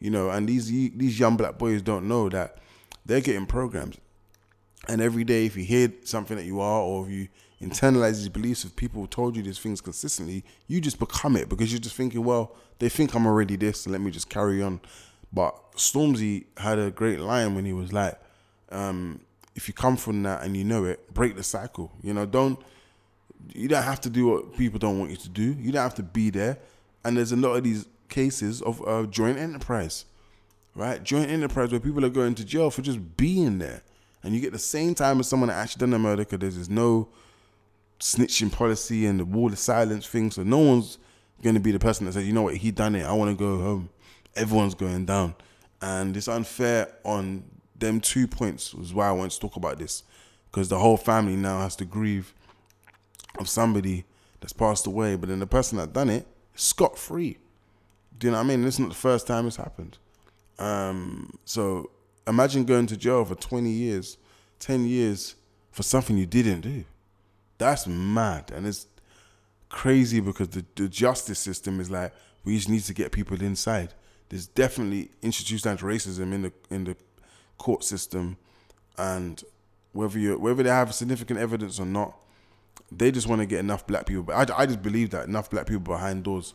you 0.00 0.10
know. 0.10 0.30
And 0.30 0.48
these 0.48 0.66
these 0.66 1.18
young 1.18 1.36
black 1.36 1.58
boys 1.58 1.82
don't 1.82 2.08
know 2.08 2.28
that 2.28 2.58
they're 3.04 3.20
getting 3.20 3.46
programmed. 3.46 3.98
And 4.88 5.00
every 5.00 5.22
day, 5.22 5.46
if 5.46 5.56
you 5.56 5.64
hear 5.64 5.92
something 6.04 6.36
that 6.36 6.44
you 6.44 6.60
are, 6.60 6.80
or 6.80 7.06
if 7.06 7.12
you 7.12 7.28
internalize 7.62 8.16
these 8.16 8.28
beliefs 8.28 8.64
of 8.64 8.74
people 8.74 9.00
who 9.00 9.06
told 9.06 9.36
you 9.36 9.42
these 9.42 9.58
things 9.58 9.80
consistently, 9.80 10.44
you 10.66 10.80
just 10.80 10.98
become 10.98 11.36
it 11.36 11.48
because 11.48 11.72
you're 11.72 11.80
just 11.80 11.94
thinking, 11.94 12.24
well, 12.24 12.56
they 12.80 12.88
think 12.88 13.14
I'm 13.14 13.26
already 13.26 13.54
this, 13.54 13.82
so 13.82 13.90
let 13.90 14.00
me 14.00 14.10
just 14.10 14.28
carry 14.28 14.60
on. 14.60 14.80
But 15.32 15.72
Stormzy 15.76 16.44
had 16.58 16.78
a 16.78 16.90
great 16.90 17.20
line 17.20 17.54
when 17.54 17.64
he 17.64 17.72
was 17.72 17.92
like, 17.92 18.18
um, 18.70 19.20
if 19.54 19.68
you 19.68 19.74
come 19.74 19.96
from 19.96 20.22
that 20.24 20.42
and 20.42 20.56
you 20.56 20.64
know 20.64 20.84
it, 20.84 21.12
break 21.12 21.36
the 21.36 21.42
cycle. 21.42 21.92
You 22.02 22.14
know, 22.14 22.26
don't 22.26 22.58
you 23.52 23.68
don't 23.68 23.82
have 23.82 24.00
to 24.02 24.10
do 24.10 24.28
what 24.28 24.56
people 24.56 24.78
don't 24.78 24.98
want 24.98 25.10
you 25.10 25.16
to 25.16 25.28
do. 25.28 25.54
You 25.58 25.72
don't 25.72 25.82
have 25.82 25.94
to 25.96 26.02
be 26.02 26.30
there. 26.30 26.58
And 27.04 27.16
there's 27.16 27.32
a 27.32 27.36
lot 27.36 27.54
of 27.54 27.64
these 27.64 27.86
cases 28.08 28.62
of 28.62 28.86
uh, 28.86 29.06
joint 29.06 29.38
enterprise, 29.38 30.04
right? 30.74 31.02
Joint 31.02 31.30
enterprise 31.30 31.70
where 31.70 31.80
people 31.80 32.04
are 32.04 32.10
going 32.10 32.34
to 32.36 32.44
jail 32.44 32.70
for 32.70 32.82
just 32.82 33.16
being 33.16 33.58
there, 33.58 33.82
and 34.22 34.34
you 34.34 34.40
get 34.40 34.52
the 34.52 34.58
same 34.58 34.94
time 34.94 35.18
as 35.18 35.28
someone 35.28 35.48
that 35.48 35.56
actually 35.56 35.80
done 35.80 35.90
the 35.90 35.98
murder 35.98 36.24
because 36.24 36.54
there's 36.54 36.70
no 36.70 37.08
snitching 37.98 38.52
policy 38.52 39.06
and 39.06 39.18
the 39.20 39.24
wall 39.24 39.50
of 39.50 39.58
silence 39.58 40.06
thing. 40.06 40.30
So 40.30 40.42
no 40.42 40.58
one's 40.58 40.98
going 41.42 41.54
to 41.54 41.60
be 41.60 41.72
the 41.72 41.78
person 41.78 42.06
that 42.06 42.12
says, 42.12 42.26
you 42.26 42.32
know 42.32 42.42
what, 42.42 42.56
he 42.56 42.70
done 42.70 42.94
it. 42.94 43.04
I 43.04 43.12
want 43.12 43.30
to 43.30 43.36
go 43.36 43.58
home. 43.60 43.88
Everyone's 44.34 44.74
going 44.74 45.04
down, 45.04 45.34
and 45.80 46.16
it's 46.16 46.28
unfair 46.28 46.88
on 47.04 47.44
them 47.78 48.00
two 48.00 48.26
points. 48.26 48.74
Was 48.74 48.94
why 48.94 49.08
I 49.08 49.12
want 49.12 49.32
to 49.32 49.40
talk 49.40 49.56
about 49.56 49.78
this 49.78 50.04
because 50.50 50.68
the 50.68 50.78
whole 50.78 50.98
family 50.98 51.34
now 51.34 51.60
has 51.60 51.74
to 51.76 51.84
grieve 51.84 52.34
of 53.38 53.48
somebody 53.48 54.04
that's 54.40 54.52
passed 54.52 54.86
away, 54.86 55.16
but 55.16 55.28
then 55.30 55.38
the 55.38 55.46
person 55.46 55.78
that 55.78 55.92
done 55.92 56.10
it 56.10 56.26
scot 56.54 56.98
free. 56.98 57.38
Do 58.18 58.26
you 58.26 58.30
know 58.32 58.38
what 58.38 58.44
I 58.44 58.48
mean? 58.48 58.62
This 58.62 58.74
is 58.74 58.80
not 58.80 58.90
the 58.90 58.94
first 58.94 59.26
time 59.26 59.46
it's 59.46 59.56
happened. 59.56 59.96
Um, 60.58 61.38
so 61.44 61.90
imagine 62.26 62.64
going 62.64 62.86
to 62.88 62.96
jail 62.96 63.24
for 63.24 63.34
20 63.34 63.70
years, 63.70 64.18
10 64.58 64.84
years 64.84 65.34
for 65.70 65.82
something 65.82 66.18
you 66.18 66.26
didn't 66.26 66.60
do. 66.60 66.84
That's 67.56 67.86
mad. 67.86 68.52
And 68.54 68.66
it's 68.66 68.86
crazy 69.70 70.20
because 70.20 70.48
the, 70.48 70.64
the 70.74 70.88
justice 70.88 71.38
system 71.38 71.80
is 71.80 71.90
like, 71.90 72.12
we 72.44 72.56
just 72.56 72.68
need 72.68 72.82
to 72.82 72.94
get 72.94 73.12
people 73.12 73.40
inside. 73.40 73.94
There's 74.32 74.46
definitely 74.46 75.10
institutional 75.20 75.76
racism 75.76 76.32
in 76.32 76.40
the 76.40 76.52
in 76.70 76.84
the 76.84 76.96
court 77.58 77.84
system, 77.84 78.38
and 78.96 79.44
whether 79.92 80.18
you 80.18 80.38
whether 80.38 80.62
they 80.62 80.70
have 80.70 80.94
significant 80.94 81.38
evidence 81.38 81.78
or 81.78 81.84
not, 81.84 82.16
they 82.90 83.10
just 83.10 83.26
want 83.26 83.42
to 83.42 83.46
get 83.46 83.60
enough 83.60 83.86
black 83.86 84.06
people. 84.06 84.22
But 84.22 84.50
I, 84.50 84.62
I 84.62 84.64
just 84.64 84.82
believe 84.82 85.10
that 85.10 85.28
enough 85.28 85.50
black 85.50 85.66
people 85.66 85.82
behind 85.82 86.24
doors. 86.24 86.54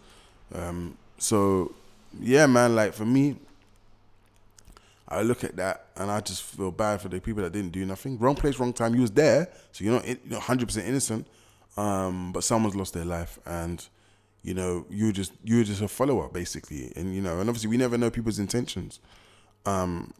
Um, 0.55 0.97
so 1.19 1.75
yeah, 2.19 2.47
man. 2.47 2.75
Like 2.75 2.95
for 2.95 3.05
me, 3.05 3.35
I 5.07 5.21
look 5.21 5.43
at 5.43 5.55
that 5.57 5.85
and 5.97 6.09
I 6.09 6.19
just 6.21 6.41
feel 6.41 6.71
bad 6.71 6.99
for 6.99 7.09
the 7.09 7.21
people 7.21 7.43
that 7.43 7.53
didn't 7.53 7.73
do 7.73 7.85
nothing. 7.85 8.17
Wrong 8.17 8.33
place, 8.33 8.57
wrong 8.57 8.73
time. 8.73 8.95
You 8.95 9.01
was 9.01 9.11
there, 9.11 9.49
so 9.71 9.83
you're 9.83 9.93
not 9.93 10.03
100 10.03 10.67
percent 10.67 10.87
innocent. 10.87 11.27
Um, 11.77 12.31
but 12.31 12.43
someone's 12.43 12.75
lost 12.75 12.95
their 12.95 13.05
life, 13.05 13.37
and 13.45 13.87
you 14.43 14.53
know 14.53 14.85
you're 14.89 15.11
just 15.11 15.33
you're 15.43 15.63
just 15.63 15.81
a 15.81 15.87
follower 15.87 16.29
basically, 16.29 16.91
and 16.95 17.13
you 17.13 17.21
know, 17.21 17.39
and 17.39 17.49
obviously 17.49 17.69
we 17.69 17.77
never 17.77 17.97
know 17.97 18.09
people's 18.09 18.39
intentions. 18.39 18.99
Um, 19.65 20.13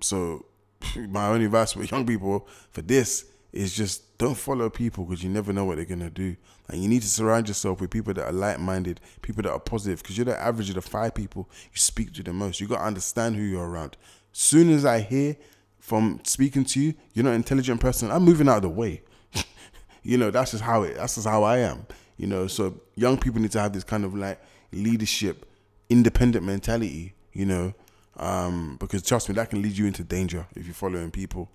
so 0.00 0.46
my 0.96 1.28
only 1.28 1.46
advice 1.46 1.72
for 1.72 1.82
young 1.84 2.06
people 2.06 2.46
for 2.70 2.82
this 2.82 3.26
is 3.52 3.74
just 3.74 4.16
don't 4.18 4.36
follow 4.36 4.70
people 4.70 5.04
because 5.04 5.22
you 5.22 5.28
never 5.28 5.52
know 5.52 5.64
what 5.64 5.76
they're 5.76 5.84
gonna 5.84 6.10
do. 6.10 6.36
And 6.68 6.82
you 6.82 6.88
need 6.88 7.02
to 7.02 7.08
surround 7.08 7.48
yourself 7.48 7.80
with 7.80 7.90
people 7.90 8.14
that 8.14 8.24
are 8.24 8.32
like-minded, 8.32 9.00
people 9.20 9.42
that 9.42 9.50
are 9.50 9.58
positive, 9.58 10.02
because 10.02 10.16
you're 10.16 10.24
the 10.24 10.40
average 10.40 10.70
of 10.70 10.76
the 10.76 10.82
five 10.82 11.14
people 11.14 11.48
you 11.64 11.78
speak 11.78 12.14
to 12.14 12.22
the 12.22 12.32
most. 12.32 12.60
You 12.60 12.68
gotta 12.68 12.84
understand 12.84 13.36
who 13.36 13.42
you're 13.42 13.68
around. 13.68 13.96
Soon 14.32 14.70
as 14.70 14.84
I 14.84 15.00
hear 15.00 15.36
from 15.78 16.20
speaking 16.24 16.64
to 16.64 16.80
you, 16.80 16.94
you're 17.12 17.24
not 17.24 17.30
an 17.30 17.36
intelligent 17.36 17.80
person. 17.80 18.10
I'm 18.10 18.22
moving 18.22 18.48
out 18.48 18.58
of 18.58 18.62
the 18.62 18.68
way. 18.70 19.02
you 20.02 20.16
know, 20.16 20.30
that's 20.30 20.52
just 20.52 20.62
how 20.62 20.84
it. 20.84 20.96
That's 20.96 21.16
just 21.16 21.26
how 21.26 21.42
I 21.42 21.58
am. 21.58 21.86
You 22.22 22.28
know, 22.28 22.46
so 22.46 22.80
young 22.94 23.18
people 23.18 23.40
need 23.40 23.50
to 23.50 23.60
have 23.60 23.72
this 23.72 23.82
kind 23.82 24.04
of 24.04 24.14
like 24.14 24.40
leadership, 24.70 25.44
independent 25.90 26.46
mentality. 26.46 27.14
You 27.32 27.46
know, 27.46 27.74
um, 28.16 28.76
because 28.78 29.02
trust 29.02 29.28
me, 29.28 29.34
that 29.34 29.50
can 29.50 29.60
lead 29.60 29.76
you 29.76 29.86
into 29.86 30.04
danger 30.04 30.46
if 30.54 30.64
you're 30.64 30.72
following 30.72 31.10
people. 31.10 31.50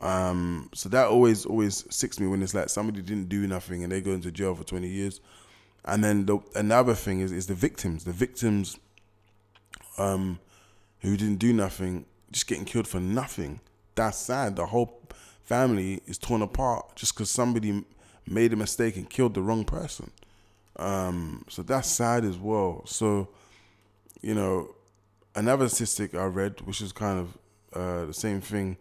Um, 0.00 0.70
so 0.74 0.88
that 0.88 1.06
always 1.06 1.46
always 1.46 1.84
sicks 1.88 2.18
me 2.18 2.26
when 2.26 2.42
it's 2.42 2.52
like 2.52 2.68
somebody 2.68 3.00
didn't 3.00 3.28
do 3.28 3.46
nothing 3.46 3.84
and 3.84 3.92
they 3.92 4.00
go 4.00 4.10
into 4.10 4.32
jail 4.32 4.56
for 4.56 4.64
20 4.64 4.88
years. 4.88 5.20
And 5.84 6.02
then 6.02 6.26
the 6.26 6.40
another 6.56 6.94
thing 6.94 7.20
is 7.20 7.30
is 7.30 7.46
the 7.46 7.54
victims. 7.54 8.02
The 8.02 8.10
victims 8.10 8.76
um, 9.98 10.40
who 10.98 11.16
didn't 11.16 11.38
do 11.38 11.52
nothing 11.52 12.06
just 12.32 12.48
getting 12.48 12.64
killed 12.64 12.88
for 12.88 12.98
nothing. 12.98 13.60
That's 13.94 14.18
sad. 14.18 14.56
The 14.56 14.66
whole 14.66 15.00
family 15.44 16.02
is 16.06 16.18
torn 16.18 16.42
apart 16.42 16.96
just 16.96 17.14
because 17.14 17.30
somebody 17.30 17.84
made 18.30 18.52
a 18.52 18.56
mistake 18.56 18.96
and 18.96 19.08
killed 19.08 19.34
the 19.34 19.42
wrong 19.42 19.64
person. 19.64 20.10
Um, 20.76 21.44
so 21.48 21.62
that's 21.62 21.88
sad 21.88 22.24
as 22.24 22.36
well. 22.36 22.82
So, 22.86 23.28
you 24.20 24.34
know, 24.34 24.74
another 25.34 25.68
statistic 25.68 26.14
I 26.14 26.24
read, 26.24 26.60
which 26.62 26.80
is 26.80 26.92
kind 26.92 27.18
of 27.18 27.38
uh, 27.72 28.06
the 28.06 28.14
same 28.14 28.40
thing 28.40 28.76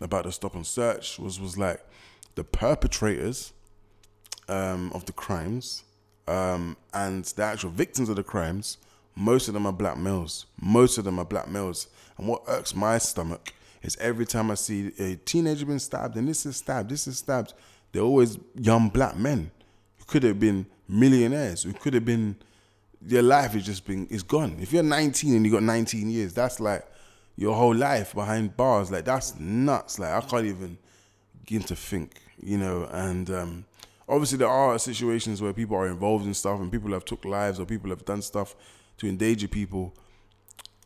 about 0.00 0.24
the 0.24 0.32
stop 0.32 0.54
and 0.54 0.66
search 0.66 1.18
was 1.18 1.40
was 1.40 1.56
like 1.56 1.80
the 2.34 2.44
perpetrators 2.44 3.52
um, 4.48 4.92
of 4.94 5.06
the 5.06 5.12
crimes 5.12 5.84
um, 6.28 6.76
and 6.92 7.24
the 7.24 7.42
actual 7.42 7.70
victims 7.70 8.08
of 8.08 8.16
the 8.16 8.22
crimes. 8.22 8.78
Most 9.14 9.48
of 9.48 9.54
them 9.54 9.66
are 9.66 9.72
black 9.72 9.96
males. 9.96 10.46
Most 10.60 10.98
of 10.98 11.04
them 11.04 11.18
are 11.18 11.24
black 11.24 11.48
males. 11.48 11.88
And 12.18 12.28
what 12.28 12.42
irks 12.46 12.74
my 12.74 12.98
stomach 12.98 13.54
is 13.82 13.96
every 13.96 14.26
time 14.26 14.50
I 14.50 14.54
see 14.54 14.92
a 14.98 15.16
teenager 15.16 15.64
being 15.64 15.78
stabbed, 15.78 16.16
and 16.16 16.28
this 16.28 16.44
is 16.44 16.56
stabbed, 16.56 16.90
this 16.90 17.06
is 17.06 17.18
stabbed, 17.18 17.54
they're 17.92 18.02
always 18.02 18.38
young 18.54 18.88
black 18.88 19.16
men 19.16 19.50
who 19.98 20.04
could 20.06 20.22
have 20.22 20.38
been 20.38 20.66
millionaires, 20.88 21.62
who 21.62 21.72
could 21.72 21.94
have 21.94 22.04
been 22.04 22.36
their 23.00 23.22
life 23.22 23.54
is 23.54 23.64
just 23.64 23.86
been 23.86 24.06
is 24.06 24.22
gone. 24.22 24.56
If 24.60 24.72
you're 24.72 24.82
19 24.82 25.34
and 25.34 25.44
you 25.44 25.52
got 25.52 25.62
19 25.62 26.10
years, 26.10 26.32
that's 26.32 26.60
like 26.60 26.84
your 27.36 27.54
whole 27.54 27.74
life 27.74 28.14
behind 28.14 28.56
bars. 28.56 28.90
Like 28.90 29.04
that's 29.04 29.38
nuts. 29.38 29.98
Like 29.98 30.10
I 30.10 30.20
can't 30.26 30.46
even 30.46 30.78
begin 31.44 31.62
to 31.64 31.76
think, 31.76 32.20
you 32.42 32.58
know. 32.58 32.88
And 32.90 33.30
um, 33.30 33.64
obviously 34.08 34.38
there 34.38 34.48
are 34.48 34.78
situations 34.78 35.40
where 35.40 35.52
people 35.52 35.76
are 35.76 35.86
involved 35.86 36.26
in 36.26 36.34
stuff 36.34 36.58
and 36.60 36.70
people 36.72 36.90
have 36.92 37.04
took 37.04 37.24
lives 37.24 37.60
or 37.60 37.66
people 37.66 37.90
have 37.90 38.04
done 38.04 38.22
stuff 38.22 38.56
to 38.98 39.08
endanger 39.08 39.48
people. 39.48 39.94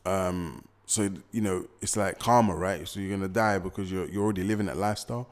Um, 0.05 0.65
so 0.87 1.09
you 1.31 1.41
know 1.41 1.67
it's 1.81 1.97
like 1.97 2.19
karma, 2.19 2.55
right? 2.55 2.87
So 2.87 3.01
you're 3.01 3.17
gonna 3.17 3.29
die 3.29 3.59
because 3.59 3.91
you're 3.91 4.09
you're 4.09 4.25
already 4.25 4.43
living 4.43 4.67
that 4.67 4.77
lifestyle. 4.77 5.29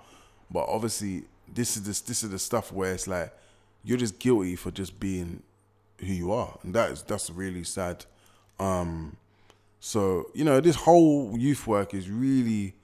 But 0.51 0.67
obviously 0.69 1.25
this 1.55 1.77
is 1.77 1.85
this 1.85 2.01
this 2.01 2.23
is 2.23 2.31
the 2.31 2.39
stuff 2.39 2.73
where 2.73 2.93
it's 2.93 3.07
like 3.07 3.33
you're 3.85 3.99
just 3.99 4.19
guilty 4.19 4.57
for 4.57 4.71
just 4.71 4.99
being 5.01 5.43
who 6.01 6.07
you 6.07 6.33
are, 6.33 6.59
and 6.63 6.75
that 6.75 6.91
is 6.91 7.03
that's 7.03 7.31
really 7.31 7.65
sad. 7.65 8.05
Um, 8.59 9.17
So 9.81 10.31
you 10.35 10.45
know, 10.45 10.61
this 10.61 10.77
whole 10.77 11.37
youth 11.39 11.67
work 11.67 11.95
is 11.95 12.11
really, 12.11 12.75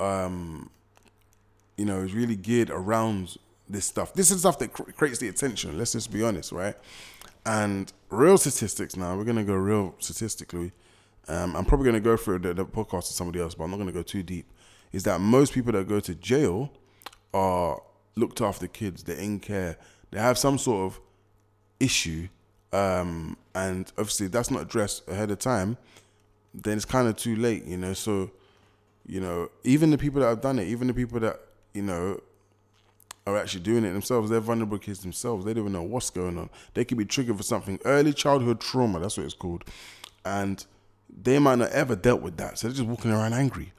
um, 0.00 0.70
you 1.76 1.84
know, 1.84 2.00
is 2.00 2.14
really 2.14 2.36
geared 2.36 2.70
around 2.70 3.36
this 3.68 3.84
stuff. 3.84 4.14
This 4.14 4.30
is 4.30 4.40
stuff 4.40 4.58
that 4.60 4.72
cr- 4.72 4.90
creates 4.92 5.18
the 5.18 5.28
attention. 5.28 5.76
Let's 5.76 5.92
just 5.92 6.10
be 6.12 6.22
honest, 6.22 6.52
right? 6.52 6.76
And 7.44 7.92
real 8.10 8.38
statistics. 8.38 8.96
Now 8.96 9.16
we're 9.16 9.24
gonna 9.24 9.44
go 9.44 9.54
real 9.54 9.94
statistically. 9.98 10.72
Um, 11.28 11.56
I'm 11.56 11.64
probably 11.64 11.86
gonna 11.86 12.00
go 12.00 12.16
through 12.16 12.38
the, 12.40 12.54
the 12.54 12.64
podcast 12.64 13.08
to 13.08 13.12
somebody 13.12 13.40
else, 13.40 13.54
but 13.54 13.64
I'm 13.64 13.70
not 13.70 13.78
gonna 13.78 13.92
go 13.92 14.02
too 14.02 14.22
deep. 14.22 14.46
Is 14.92 15.02
that 15.04 15.20
most 15.20 15.52
people 15.52 15.72
that 15.72 15.86
go 15.88 16.00
to 16.00 16.14
jail 16.14 16.70
are 17.34 17.80
looked 18.16 18.40
after 18.40 18.66
kids. 18.66 19.02
They're 19.02 19.16
in 19.16 19.40
care. 19.40 19.76
They 20.10 20.18
have 20.18 20.38
some 20.38 20.58
sort 20.58 20.92
of 20.92 21.00
issue, 21.80 22.28
um, 22.72 23.36
and 23.54 23.90
obviously 23.98 24.28
that's 24.28 24.50
not 24.50 24.62
addressed 24.62 25.08
ahead 25.08 25.30
of 25.30 25.38
time. 25.38 25.76
Then 26.54 26.76
it's 26.76 26.86
kind 26.86 27.06
of 27.08 27.16
too 27.16 27.36
late, 27.36 27.64
you 27.64 27.76
know. 27.76 27.92
So, 27.92 28.30
you 29.06 29.20
know, 29.20 29.50
even 29.64 29.90
the 29.90 29.98
people 29.98 30.20
that 30.22 30.28
have 30.28 30.40
done 30.40 30.58
it, 30.58 30.68
even 30.68 30.86
the 30.86 30.94
people 30.94 31.20
that 31.20 31.40
you 31.74 31.82
know 31.82 32.20
are 33.26 33.36
actually 33.36 33.60
doing 33.60 33.84
it 33.84 33.92
themselves. 33.92 34.30
They're 34.30 34.40
vulnerable 34.40 34.78
kids 34.78 35.00
themselves. 35.00 35.44
They 35.44 35.52
don't 35.52 35.64
even 35.64 35.72
know 35.72 35.82
what's 35.82 36.10
going 36.10 36.38
on. 36.38 36.48
They 36.74 36.84
could 36.84 36.96
be 36.96 37.04
triggered 37.04 37.36
for 37.36 37.42
something 37.42 37.78
early 37.84 38.12
childhood 38.12 38.60
trauma. 38.60 39.00
That's 39.00 39.16
what 39.16 39.24
it's 39.24 39.34
called, 39.34 39.64
and 40.24 40.64
they 41.22 41.38
might 41.38 41.58
not 41.58 41.70
ever 41.70 41.96
dealt 41.96 42.22
with 42.22 42.36
that. 42.38 42.58
So 42.58 42.68
they're 42.68 42.76
just 42.76 42.88
walking 42.88 43.10
around 43.10 43.32
angry, 43.34 43.72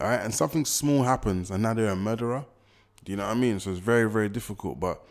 all 0.00 0.08
right. 0.08 0.20
And 0.20 0.34
something 0.34 0.64
small 0.64 1.04
happens, 1.04 1.50
and 1.50 1.62
now 1.62 1.74
they're 1.74 1.90
a 1.90 1.96
murderer. 1.96 2.44
Do 3.04 3.12
you 3.12 3.16
know 3.16 3.24
what 3.24 3.36
I 3.36 3.40
mean? 3.40 3.60
So 3.60 3.70
it's 3.70 3.78
very 3.78 4.10
very 4.10 4.28
difficult, 4.28 4.80
but. 4.80 5.02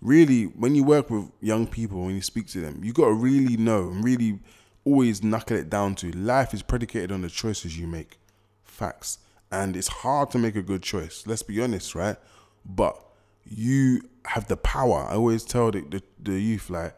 Really, 0.00 0.44
when 0.44 0.76
you 0.76 0.84
work 0.84 1.10
with 1.10 1.28
young 1.40 1.66
people, 1.66 2.04
when 2.04 2.14
you 2.14 2.22
speak 2.22 2.46
to 2.50 2.60
them, 2.60 2.84
you 2.84 2.92
got 2.92 3.06
to 3.06 3.14
really 3.14 3.56
know 3.56 3.88
and 3.90 4.04
really 4.04 4.38
always 4.84 5.24
knuckle 5.24 5.56
it 5.56 5.68
down 5.68 5.96
to 5.96 6.12
life 6.12 6.54
is 6.54 6.62
predicated 6.62 7.10
on 7.10 7.22
the 7.22 7.28
choices 7.28 7.76
you 7.76 7.88
make. 7.88 8.16
Facts. 8.62 9.18
And 9.50 9.76
it's 9.76 9.88
hard 9.88 10.30
to 10.30 10.38
make 10.38 10.54
a 10.54 10.62
good 10.62 10.84
choice. 10.84 11.24
Let's 11.26 11.42
be 11.42 11.60
honest, 11.60 11.96
right? 11.96 12.16
But 12.64 12.96
you 13.44 14.02
have 14.24 14.46
the 14.46 14.56
power. 14.56 15.04
I 15.10 15.14
always 15.14 15.42
tell 15.42 15.72
the, 15.72 15.80
the, 15.80 16.00
the 16.22 16.38
youth, 16.40 16.70
like, 16.70 16.94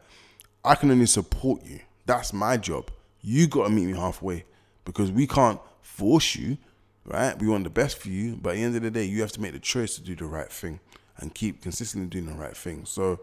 I 0.63 0.75
can 0.75 0.91
only 0.91 1.07
support 1.07 1.65
you. 1.65 1.81
That's 2.05 2.35
my 2.35 2.59
job. 2.59 2.91
You 3.23 3.47
got 3.47 3.69
to 3.69 3.71
meet 3.71 3.87
me 3.87 3.95
halfway 3.95 4.45
because 4.85 5.11
we 5.11 5.27
can't 5.27 5.59
force 5.81 6.37
you, 6.37 6.59
right? 7.05 7.39
We 7.39 7.49
want 7.49 7.65
the 7.65 7.71
best 7.71 7.99
for 7.99 8.09
you. 8.09 8.37
But 8.41 8.51
at 8.51 8.55
the 8.57 8.63
end 8.63 8.77
of 8.77 8.83
the 8.83 8.91
day, 8.91 9.05
you 9.05 9.21
have 9.21 9.33
to 9.33 9.41
make 9.41 9.53
the 9.53 9.61
choice 9.61 9.97
to 9.97 10.03
do 10.03 10.15
the 10.15 10.27
right 10.27 10.51
thing 10.51 10.81
and 11.19 11.35
keep 11.35 11.63
consistently 11.63 12.09
doing 12.09 12.27
the 12.27 12.41
right 12.41 12.57
thing. 12.57 12.85
So, 12.85 13.21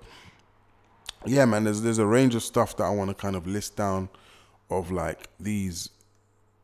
yeah, 1.26 1.46
man, 1.46 1.64
there's 1.64 1.82
there's 1.82 1.98
a 1.98 2.06
range 2.06 2.36
of 2.36 2.44
stuff 2.44 2.78
that 2.78 2.84
I 2.84 2.90
want 2.90 3.10
to 3.10 3.16
kind 3.16 3.36
of 3.36 3.48
list 3.48 3.76
down 3.76 4.10
of 4.70 4.92
like 4.92 5.30
these 5.40 5.90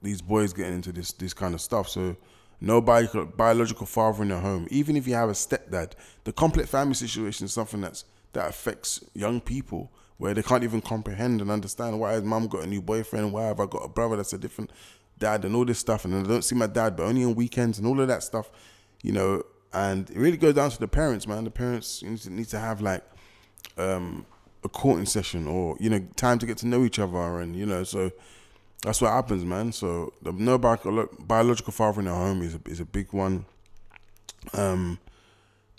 these 0.02 0.22
boys 0.22 0.54
getting 0.54 0.76
into 0.76 0.92
this 0.92 1.12
this 1.14 1.34
kind 1.34 1.54
of 1.54 1.62
stuff. 1.62 1.90
So 1.90 2.16
no 2.62 2.82
bio- 2.82 3.26
biological 3.26 3.86
father 3.86 4.24
in 4.24 4.30
the 4.30 4.40
home, 4.40 4.68
even 4.70 4.96
if 4.96 5.08
you 5.08 5.16
have 5.16 5.30
a 5.30 5.34
stepdad, 5.34 5.94
the 6.24 6.32
complex 6.32 6.70
family 6.70 6.94
situation 6.94 7.46
is 7.46 7.54
something 7.54 7.82
that's 7.82 8.06
that 8.34 8.50
affects 8.50 9.04
young 9.14 9.42
people 9.42 9.92
where 10.18 10.34
they 10.34 10.44
can't 10.44 10.64
even 10.64 10.82
comprehend 10.82 11.42
and 11.42 11.52
understand 11.52 12.00
why 12.00 12.14
has 12.14 12.24
mom 12.24 12.48
got 12.48 12.64
a 12.64 12.68
new 12.68 12.82
boyfriend, 12.82 13.34
why 13.34 13.44
have 13.44 13.60
I 13.60 13.66
got 13.66 13.80
a 13.80 13.90
brother 13.90 14.16
that's 14.16 14.34
a 14.34 14.38
different 14.38 14.72
dad 15.20 15.46
and 15.46 15.56
all 15.56 15.66
this 15.66 15.80
stuff, 15.80 16.06
and 16.06 16.16
I 16.16 16.24
don't 16.24 16.44
see 16.44 16.56
my 16.56 16.68
dad 16.68 16.96
but 16.96 17.04
only 17.04 17.24
on 17.24 17.36
weekends 17.36 17.78
and 17.78 17.88
all 17.88 18.00
of 18.00 18.08
that 18.08 18.24
stuff, 18.24 18.50
you 19.02 19.12
know. 19.12 19.44
And 19.74 20.08
it 20.12 20.18
really 20.18 20.38
goes 20.38 20.54
down 20.54 20.70
to 20.70 20.80
the 20.80 20.88
parents, 20.88 21.26
man. 21.26 21.46
The 21.46 21.52
parents 21.52 22.04
need 22.04 22.48
to, 22.50 22.60
have 22.60 22.80
like 22.80 23.04
um, 23.78 24.26
a 24.64 24.70
courting 24.70 25.06
session 25.06 25.48
or 25.48 25.76
you 25.80 25.90
know 25.90 26.00
time 26.16 26.40
to 26.40 26.46
get 26.46 26.58
to 26.58 26.68
know 26.68 26.84
each 26.84 27.00
other 27.00 27.40
and 27.40 27.56
you 27.56 27.66
know 27.66 27.84
so 27.84 28.12
that's 28.82 29.02
what 29.02 29.12
happens 29.12 29.44
man 29.44 29.72
so 29.72 30.14
the 30.22 30.32
no 30.32 30.58
bio- 30.58 31.10
biological 31.20 31.74
father 31.74 32.00
in 32.00 32.06
the 32.06 32.14
home 32.14 32.42
is 32.42 32.56
a, 32.56 32.62
is 32.66 32.80
a 32.80 32.86
big 32.86 33.12
one 33.12 33.46
um 34.54 34.98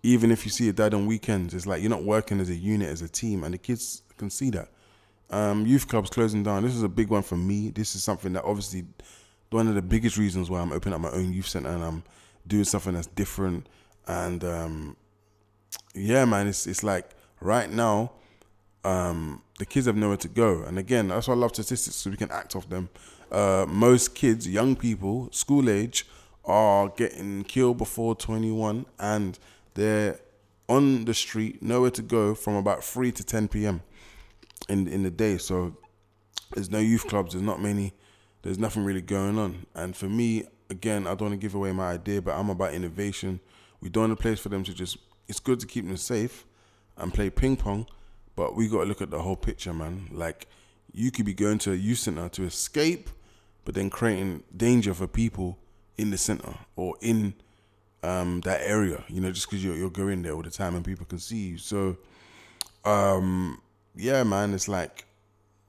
even 0.02 0.30
if 0.30 0.44
you 0.44 0.50
see 0.50 0.68
a 0.68 0.72
dad 0.72 0.92
on 0.92 1.06
weekends 1.06 1.54
it's 1.54 1.66
like 1.66 1.80
you're 1.80 1.90
not 1.90 2.04
working 2.04 2.40
as 2.40 2.50
a 2.50 2.54
unit 2.54 2.88
as 2.88 3.00
a 3.00 3.08
team 3.08 3.42
and 3.44 3.54
the 3.54 3.58
kids 3.58 4.02
can 4.18 4.28
see 4.28 4.50
that 4.50 4.68
um 5.30 5.64
youth 5.66 5.88
clubs 5.88 6.10
closing 6.10 6.42
down 6.42 6.62
this 6.62 6.74
is 6.74 6.82
a 6.82 6.88
big 6.88 7.08
one 7.08 7.22
for 7.22 7.36
me 7.36 7.70
this 7.70 7.94
is 7.94 8.04
something 8.04 8.32
that 8.34 8.44
obviously 8.44 8.84
one 9.50 9.68
of 9.68 9.74
the 9.74 9.82
biggest 9.82 10.16
reasons 10.16 10.50
why 10.50 10.60
i'm 10.60 10.72
opening 10.72 10.94
up 10.94 11.00
my 11.00 11.10
own 11.10 11.32
youth 11.32 11.46
center 11.46 11.70
and 11.70 11.84
i'm 11.84 12.02
doing 12.46 12.64
something 12.64 12.94
that's 12.94 13.06
different 13.08 13.68
and 14.06 14.44
um 14.44 14.96
yeah 15.94 16.24
man 16.24 16.46
it's 16.46 16.66
it's 16.66 16.82
like 16.82 17.10
right 17.40 17.70
now 17.70 18.10
um, 18.84 19.42
the 19.58 19.66
kids 19.66 19.86
have 19.86 19.96
nowhere 19.96 20.18
to 20.18 20.28
go. 20.28 20.62
And 20.62 20.78
again, 20.78 21.08
that's 21.08 21.26
why 21.26 21.34
I 21.34 21.36
love 21.36 21.52
statistics 21.54 21.96
so 21.96 22.10
we 22.10 22.16
can 22.16 22.30
act 22.30 22.54
off 22.54 22.68
them. 22.68 22.90
Uh, 23.32 23.66
most 23.68 24.14
kids, 24.14 24.46
young 24.46 24.76
people, 24.76 25.28
school 25.32 25.68
age, 25.68 26.06
are 26.44 26.88
getting 26.90 27.42
killed 27.44 27.78
before 27.78 28.14
21 28.14 28.84
and 28.98 29.38
they're 29.72 30.20
on 30.68 31.06
the 31.06 31.14
street, 31.14 31.62
nowhere 31.62 31.90
to 31.90 32.02
go 32.02 32.34
from 32.34 32.54
about 32.56 32.84
3 32.84 33.10
to 33.12 33.24
10 33.24 33.48
p.m. 33.48 33.82
in 34.68 34.86
in 34.88 35.02
the 35.02 35.10
day. 35.10 35.38
So 35.38 35.76
there's 36.54 36.70
no 36.70 36.78
youth 36.78 37.06
clubs, 37.06 37.32
there's 37.32 37.42
not 37.42 37.60
many, 37.60 37.92
there's 38.44 38.58
nothing 38.58 38.84
really 38.84 39.02
going 39.02 39.36
on. 39.36 39.66
And 39.74 39.96
for 39.96 40.06
me, 40.06 40.44
again, 40.70 41.08
I 41.08 41.10
don't 41.10 41.22
want 41.22 41.32
to 41.32 41.44
give 41.44 41.56
away 41.56 41.72
my 41.72 41.90
idea, 41.90 42.22
but 42.22 42.38
I'm 42.38 42.50
about 42.50 42.72
innovation. 42.72 43.40
We 43.80 43.88
don't 43.88 44.10
want 44.10 44.12
a 44.12 44.22
place 44.22 44.38
for 44.38 44.50
them 44.50 44.62
to 44.62 44.72
just, 44.72 44.98
it's 45.26 45.40
good 45.40 45.58
to 45.58 45.66
keep 45.66 45.84
them 45.84 45.96
safe 45.96 46.46
and 46.96 47.12
play 47.12 47.30
ping 47.30 47.56
pong 47.56 47.86
but 48.36 48.56
we 48.56 48.68
got 48.68 48.80
to 48.80 48.84
look 48.84 49.02
at 49.02 49.10
the 49.10 49.20
whole 49.22 49.36
picture, 49.36 49.72
man. 49.72 50.08
Like, 50.10 50.48
you 50.92 51.10
could 51.10 51.24
be 51.24 51.34
going 51.34 51.58
to 51.58 51.72
a 51.72 51.76
youth 51.76 51.98
center 51.98 52.28
to 52.30 52.44
escape, 52.44 53.10
but 53.64 53.74
then 53.74 53.90
creating 53.90 54.42
danger 54.56 54.94
for 54.94 55.06
people 55.06 55.58
in 55.96 56.10
the 56.10 56.18
center 56.18 56.54
or 56.76 56.96
in 57.00 57.34
um, 58.02 58.40
that 58.42 58.60
area, 58.62 59.04
you 59.08 59.20
know, 59.20 59.30
just 59.30 59.48
because 59.48 59.64
you're, 59.64 59.76
you're 59.76 59.90
going 59.90 60.22
there 60.22 60.32
all 60.32 60.42
the 60.42 60.50
time 60.50 60.74
and 60.74 60.84
people 60.84 61.06
can 61.06 61.18
see 61.18 61.48
you. 61.48 61.58
So, 61.58 61.96
um, 62.84 63.60
yeah, 63.94 64.22
man, 64.24 64.52
it's 64.52 64.68
like 64.68 65.06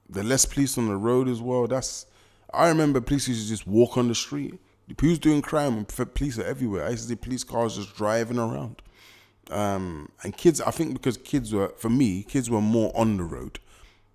the 0.08 0.22
less 0.22 0.44
police 0.44 0.76
on 0.76 0.88
the 0.88 0.96
road 0.96 1.28
as 1.28 1.40
well. 1.40 1.66
That's, 1.66 2.06
I 2.52 2.68
remember 2.68 3.00
police 3.00 3.28
used 3.28 3.42
to 3.44 3.48
just 3.48 3.66
walk 3.66 3.96
on 3.96 4.08
the 4.08 4.14
street. 4.14 4.54
Who's 5.00 5.18
doing 5.18 5.42
crime? 5.42 5.84
Police 5.84 6.38
are 6.38 6.44
everywhere. 6.44 6.86
I 6.86 6.90
used 6.90 7.04
to 7.04 7.08
see 7.10 7.16
police 7.16 7.44
cars 7.44 7.76
just 7.76 7.96
driving 7.96 8.38
around. 8.38 8.82
Um, 9.50 10.10
and 10.22 10.36
kids, 10.36 10.60
I 10.60 10.70
think 10.70 10.92
because 10.92 11.16
kids 11.16 11.52
were, 11.52 11.68
for 11.76 11.90
me, 11.90 12.22
kids 12.22 12.48
were 12.48 12.60
more 12.60 12.92
on 12.96 13.16
the 13.16 13.24
road. 13.24 13.58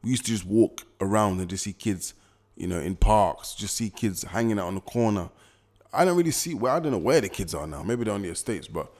We 0.03 0.11
used 0.11 0.25
to 0.25 0.31
just 0.31 0.45
walk 0.45 0.83
around 0.99 1.39
and 1.39 1.49
just 1.49 1.63
see 1.63 1.73
kids, 1.73 2.13
you 2.55 2.67
know, 2.67 2.79
in 2.79 2.95
parks, 2.95 3.53
just 3.53 3.75
see 3.75 3.89
kids 3.89 4.23
hanging 4.23 4.59
out 4.59 4.67
on 4.67 4.75
the 4.75 4.81
corner. 4.81 5.29
I 5.93 6.05
don't 6.05 6.17
really 6.17 6.31
see, 6.31 6.53
well, 6.53 6.75
I 6.75 6.79
don't 6.79 6.91
know 6.91 6.97
where 6.97 7.21
the 7.21 7.29
kids 7.29 7.53
are 7.53 7.67
now. 7.67 7.83
Maybe 7.83 8.05
they're 8.05 8.13
on 8.13 8.21
the 8.21 8.29
estates, 8.29 8.67
but 8.67 8.91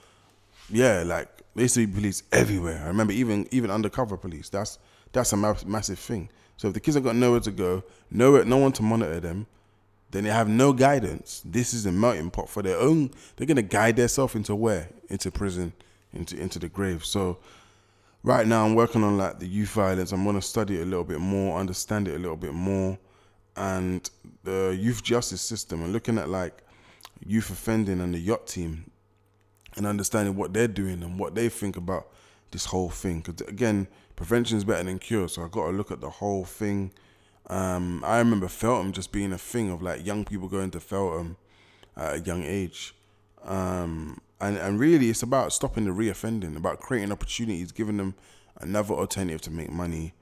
yeah, 0.68 1.02
like, 1.04 1.28
they 1.54 1.62
used 1.62 1.74
to 1.74 1.86
be 1.86 1.92
police 1.92 2.22
everywhere. 2.32 2.80
I 2.84 2.88
remember 2.88 3.12
even 3.12 3.46
even 3.50 3.70
undercover 3.70 4.16
police. 4.16 4.48
That's 4.48 4.78
that's 5.12 5.32
a 5.32 5.36
ma- 5.36 5.54
massive 5.66 5.98
thing. 5.98 6.30
So 6.62 6.68
if 6.68 6.74
the 6.74 6.80
kids 6.80 6.94
have 6.94 7.02
got 7.02 7.16
nowhere 7.16 7.40
to 7.40 7.50
go, 7.50 7.82
nowhere, 8.08 8.44
no 8.44 8.56
one 8.56 8.70
to 8.74 8.84
monitor 8.84 9.18
them, 9.18 9.48
then 10.12 10.22
they 10.22 10.30
have 10.30 10.48
no 10.48 10.72
guidance. 10.72 11.42
This 11.44 11.74
is 11.74 11.86
a 11.86 11.90
melting 11.90 12.30
pot 12.30 12.48
for 12.48 12.62
their 12.62 12.78
own. 12.78 13.10
They're 13.34 13.48
gonna 13.48 13.62
guide 13.62 13.96
themselves 13.96 14.36
into 14.36 14.54
where? 14.54 14.88
Into 15.08 15.32
prison 15.32 15.72
into 16.12 16.38
into 16.38 16.60
the 16.60 16.68
grave. 16.68 17.04
So 17.04 17.38
right 18.22 18.46
now 18.46 18.64
I'm 18.64 18.76
working 18.76 19.02
on 19.02 19.18
like 19.18 19.40
the 19.40 19.48
youth 19.48 19.70
violence. 19.70 20.12
I'm 20.12 20.24
gonna 20.24 20.40
study 20.40 20.78
it 20.78 20.82
a 20.82 20.84
little 20.84 21.02
bit 21.02 21.18
more, 21.18 21.58
understand 21.58 22.06
it 22.06 22.14
a 22.14 22.18
little 22.20 22.36
bit 22.36 22.54
more, 22.54 22.96
and 23.56 24.08
the 24.44 24.68
youth 24.78 25.02
justice 25.02 25.40
system 25.40 25.82
and 25.82 25.92
looking 25.92 26.16
at 26.16 26.28
like 26.28 26.62
youth 27.26 27.50
offending 27.50 28.00
and 28.00 28.14
the 28.14 28.20
YOT 28.20 28.46
team 28.46 28.88
and 29.76 29.84
understanding 29.84 30.36
what 30.36 30.52
they're 30.52 30.68
doing 30.68 31.02
and 31.02 31.18
what 31.18 31.34
they 31.34 31.48
think 31.48 31.76
about 31.76 32.06
this 32.52 32.66
whole 32.66 32.88
thing. 32.88 33.18
Because 33.18 33.48
again, 33.48 33.88
prevention 34.22 34.56
is 34.56 34.64
better 34.64 34.84
than 34.84 34.98
cure. 34.98 35.28
So 35.28 35.42
I 35.42 35.48
got 35.48 35.66
to 35.66 35.72
look 35.72 35.90
at 35.90 36.00
the 36.00 36.10
whole 36.10 36.44
thing. 36.44 36.92
Um, 37.48 38.02
I 38.06 38.18
remember 38.18 38.48
Feltham 38.48 38.92
just 38.92 39.10
being 39.10 39.32
a 39.32 39.38
thing 39.38 39.70
of 39.70 39.82
like 39.82 40.06
young 40.06 40.24
people 40.24 40.48
going 40.48 40.70
to 40.70 40.80
Feltham 40.80 41.36
at 41.96 42.14
a 42.14 42.20
young 42.20 42.44
age. 42.44 42.94
Um, 43.44 44.20
and 44.40 44.56
and 44.56 44.78
really 44.78 45.10
it's 45.10 45.22
about 45.22 45.52
stopping 45.52 45.84
the 45.84 45.90
reoffending, 45.90 46.56
about 46.56 46.78
creating 46.78 47.10
opportunities, 47.10 47.72
giving 47.72 47.96
them 47.96 48.14
another 48.60 48.94
alternative 48.94 49.40
to 49.42 49.50
make 49.50 49.70
money. 49.70 50.14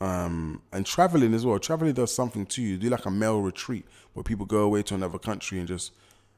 Um, 0.00 0.60
and 0.72 0.84
traveling 0.84 1.32
as 1.32 1.46
well. 1.46 1.58
Traveling 1.60 1.94
does 1.94 2.12
something 2.12 2.46
to 2.46 2.62
you. 2.62 2.76
Do 2.76 2.90
like 2.90 3.06
a 3.06 3.10
male 3.10 3.40
retreat 3.40 3.86
where 4.12 4.24
people 4.24 4.44
go 4.44 4.62
away 4.62 4.82
to 4.82 4.94
another 4.94 5.18
country 5.18 5.60
and 5.60 5.68
just 5.68 5.92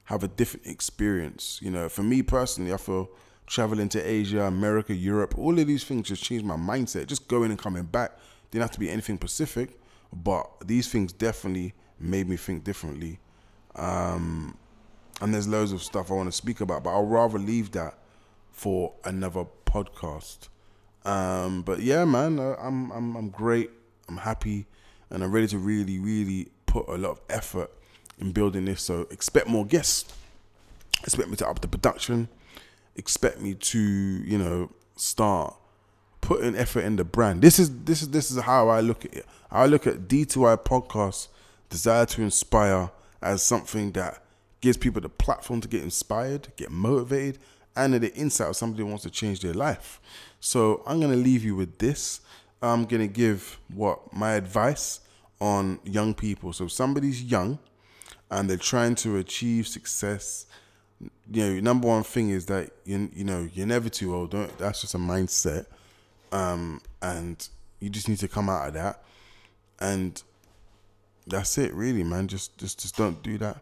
have 0.04 0.22
a 0.22 0.28
different 0.28 0.66
experience. 0.66 1.58
You 1.62 1.70
know, 1.70 1.88
for 1.88 2.02
me 2.02 2.22
personally, 2.22 2.74
I 2.74 2.76
feel 2.76 3.08
traveling 3.46 3.88
to 3.90 4.02
Asia, 4.02 4.42
America, 4.42 4.94
Europe, 4.94 5.38
all 5.38 5.58
of 5.58 5.66
these 5.66 5.84
things 5.84 6.08
just 6.08 6.22
changed 6.22 6.44
my 6.44 6.56
mindset. 6.56 7.06
Just 7.06 7.28
going 7.28 7.50
and 7.50 7.58
coming 7.58 7.84
back 7.84 8.12
didn't 8.50 8.62
have 8.62 8.72
to 8.72 8.80
be 8.80 8.90
anything 8.90 9.16
specific, 9.16 9.78
but 10.12 10.48
these 10.64 10.88
things 10.88 11.12
definitely 11.12 11.74
made 11.98 12.28
me 12.28 12.36
think 12.36 12.64
differently. 12.64 13.18
Um, 13.74 14.56
and 15.20 15.32
there's 15.32 15.48
loads 15.48 15.72
of 15.72 15.82
stuff 15.82 16.10
I 16.10 16.14
want 16.14 16.28
to 16.28 16.36
speak 16.36 16.60
about, 16.60 16.84
but 16.84 16.90
I'll 16.90 17.06
rather 17.06 17.38
leave 17.38 17.72
that 17.72 17.98
for 18.50 18.94
another 19.04 19.46
podcast. 19.64 20.48
Um, 21.04 21.62
but 21.62 21.80
yeah, 21.80 22.04
man, 22.04 22.38
I'm 22.38 22.90
I'm 22.90 23.16
I'm 23.16 23.30
great. 23.30 23.70
I'm 24.08 24.18
happy, 24.18 24.66
and 25.10 25.22
I'm 25.22 25.30
ready 25.30 25.46
to 25.48 25.58
really 25.58 25.98
really 25.98 26.48
put 26.66 26.88
a 26.88 26.96
lot 26.96 27.10
of 27.10 27.20
effort 27.30 27.70
in 28.18 28.32
building 28.32 28.64
this. 28.64 28.82
So 28.82 29.06
expect 29.10 29.46
more 29.46 29.64
guests. 29.64 30.12
Expect 31.02 31.28
me 31.28 31.36
to 31.36 31.48
up 31.48 31.60
the 31.60 31.68
production. 31.68 32.28
Expect 32.96 33.40
me 33.40 33.54
to, 33.54 33.78
you 33.78 34.38
know, 34.38 34.70
start 34.96 35.54
putting 36.20 36.56
effort 36.56 36.80
in 36.80 36.96
the 36.96 37.04
brand. 37.04 37.42
This 37.42 37.58
is 37.58 37.84
this 37.84 38.02
is 38.02 38.10
this 38.10 38.30
is 38.30 38.40
how 38.40 38.68
I 38.68 38.80
look 38.80 39.04
at 39.04 39.14
it. 39.14 39.26
I 39.50 39.66
look 39.66 39.86
at 39.86 40.08
D2I 40.08 40.58
podcast, 40.64 41.28
desire 41.70 42.06
to 42.06 42.22
inspire, 42.22 42.90
as 43.22 43.42
something 43.42 43.92
that 43.92 44.22
gives 44.60 44.76
people 44.76 45.00
the 45.00 45.08
platform 45.08 45.60
to 45.60 45.68
get 45.68 45.82
inspired, 45.82 46.48
get 46.56 46.70
motivated, 46.70 47.38
and 47.76 47.94
the 47.94 48.12
insight 48.14 48.48
of 48.48 48.56
somebody 48.56 48.82
who 48.82 48.88
wants 48.88 49.04
to 49.04 49.10
change 49.10 49.40
their 49.40 49.54
life. 49.54 50.00
So 50.40 50.82
I'm 50.86 51.00
gonna 51.00 51.16
leave 51.16 51.44
you 51.44 51.54
with 51.54 51.78
this. 51.78 52.20
I'm 52.62 52.86
gonna 52.86 53.06
give 53.06 53.58
what 53.72 54.12
my 54.12 54.32
advice 54.32 55.00
on 55.40 55.78
young 55.84 56.14
people. 56.14 56.52
So 56.52 56.66
somebody's 56.66 57.22
young 57.22 57.58
and 58.30 58.50
they're 58.50 58.56
trying 58.56 58.94
to 58.96 59.18
achieve 59.18 59.68
success, 59.68 60.46
you 61.00 61.10
know, 61.44 61.60
number 61.60 61.88
one 61.88 62.02
thing 62.02 62.30
is 62.30 62.46
that 62.46 62.70
you 62.84 63.10
you 63.14 63.24
know 63.24 63.48
you're 63.52 63.66
never 63.66 63.88
too 63.88 64.14
old. 64.14 64.30
Don't, 64.30 64.56
that's 64.58 64.80
just 64.80 64.94
a 64.94 64.98
mindset, 64.98 65.66
um, 66.32 66.80
and 67.02 67.48
you 67.80 67.90
just 67.90 68.08
need 68.08 68.18
to 68.18 68.28
come 68.28 68.48
out 68.48 68.68
of 68.68 68.74
that, 68.74 69.02
and 69.80 70.22
that's 71.26 71.58
it, 71.58 71.74
really, 71.74 72.02
man. 72.02 72.28
Just 72.28 72.56
just 72.58 72.80
just 72.80 72.96
don't 72.96 73.22
do 73.22 73.38
that. 73.38 73.58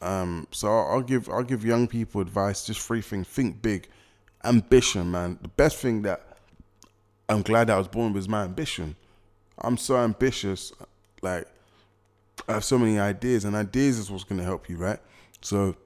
Um, 0.00 0.46
so 0.50 0.68
I'll, 0.68 0.92
I'll 0.92 1.02
give 1.02 1.28
I'll 1.28 1.42
give 1.42 1.64
young 1.64 1.86
people 1.86 2.20
advice. 2.20 2.64
Just 2.64 2.80
three 2.80 3.00
things: 3.00 3.26
think 3.26 3.60
big, 3.60 3.88
ambition, 4.44 5.10
man. 5.10 5.38
The 5.42 5.48
best 5.48 5.78
thing 5.78 6.02
that 6.02 6.22
I'm 7.28 7.42
glad 7.42 7.70
I 7.70 7.78
was 7.78 7.88
born 7.88 8.12
with 8.12 8.22
is 8.22 8.28
my 8.28 8.44
ambition. 8.44 8.96
I'm 9.58 9.76
so 9.76 9.96
ambitious, 9.96 10.72
like 11.22 11.46
I 12.48 12.54
have 12.54 12.64
so 12.64 12.78
many 12.78 12.98
ideas, 12.98 13.44
and 13.44 13.56
ideas 13.56 13.98
is 13.98 14.10
what's 14.10 14.24
gonna 14.24 14.42
help 14.42 14.68
you, 14.68 14.76
right? 14.76 14.98
So, 15.40 15.76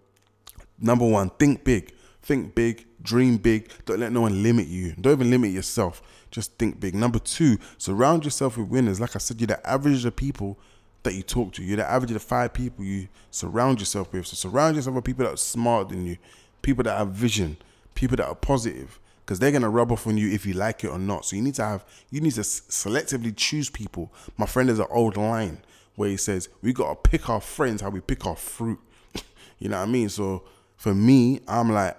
number 0.81 1.07
one, 1.07 1.31
think 1.31 1.65
big. 1.65 1.93
Think 2.23 2.55
big, 2.55 2.87
dream 3.03 3.39
big. 3.39 3.71
Don't 3.87 4.01
let 4.01 4.13
no 4.13 4.23
one 4.23 4.43
limit 4.43 4.67
you. 4.67 4.95
Don't 5.01 5.13
even 5.15 5.31
limit 5.31 5.51
yourself. 5.51 6.03
Just 6.31 6.59
think 6.59 6.79
big. 6.79 6.95
Number 6.95 7.19
two, 7.19 7.59
surround 7.79 8.25
yourself 8.25 8.59
with 8.59 8.69
winners. 8.69 9.01
Like 9.01 9.17
I 9.17 9.19
said, 9.19 9.41
you're 9.41 9.47
the 9.47 9.67
average 9.67 9.97
of 9.97 10.03
the 10.03 10.13
people 10.13 10.59
that 11.05 11.15
you 11.15 11.23
talk 11.23 11.53
to. 11.55 11.63
You're 11.63 11.79
the 11.79 11.91
average 11.91 12.11
of 12.11 12.15
the 12.15 12.21
five 12.21 12.53
people 12.53 12.85
you 12.85 13.09
surround 13.31 13.81
yourself 13.81 14.13
with. 14.13 14.27
So 14.27 14.35
surround 14.35 14.77
yourself 14.77 14.97
with 14.97 15.05
people 15.05 15.25
that 15.25 15.35
are 15.35 15.39
smarter 15.39 15.95
than 15.95 16.07
you, 16.07 16.17
people 16.61 16.85
that 16.85 16.99
have 16.99 17.09
vision, 17.09 17.57
people 17.95 18.17
that 18.17 18.27
are 18.27 18.35
positive, 18.35 19.01
because 19.25 19.39
they're 19.39 19.53
gonna 19.53 19.71
rub 19.71 19.93
off 19.93 20.07
on 20.07 20.17
you 20.17 20.31
if 20.31 20.45
you 20.45 20.55
like 20.55 20.85
it 20.85 20.89
or 20.89 20.99
not. 20.99 21.25
So 21.25 21.37
you 21.37 21.43
need 21.43 21.55
to 21.55 21.65
have, 21.65 21.85
you 22.11 22.21
need 22.21 22.33
to 22.35 22.43
selectively 22.43 23.35
choose 23.37 23.71
people. 23.71 24.13
My 24.37 24.47
friend 24.47 24.69
has 24.69 24.79
an 24.79 24.87
old 24.91 25.17
line 25.17 25.63
where 25.97 26.09
he 26.09 26.17
says 26.17 26.49
we 26.63 26.73
gotta 26.73 26.95
pick 26.95 27.29
our 27.29 27.41
friends 27.41 27.81
how 27.81 27.91
we 27.91 28.01
pick 28.01 28.27
our 28.27 28.37
fruit. 28.37 28.79
you 29.59 29.69
know 29.69 29.79
what 29.79 29.89
I 29.89 29.91
mean? 29.91 30.09
So 30.09 30.45
for 30.79 30.95
me, 30.95 31.41
I'm 31.47 31.71
like, 31.71 31.97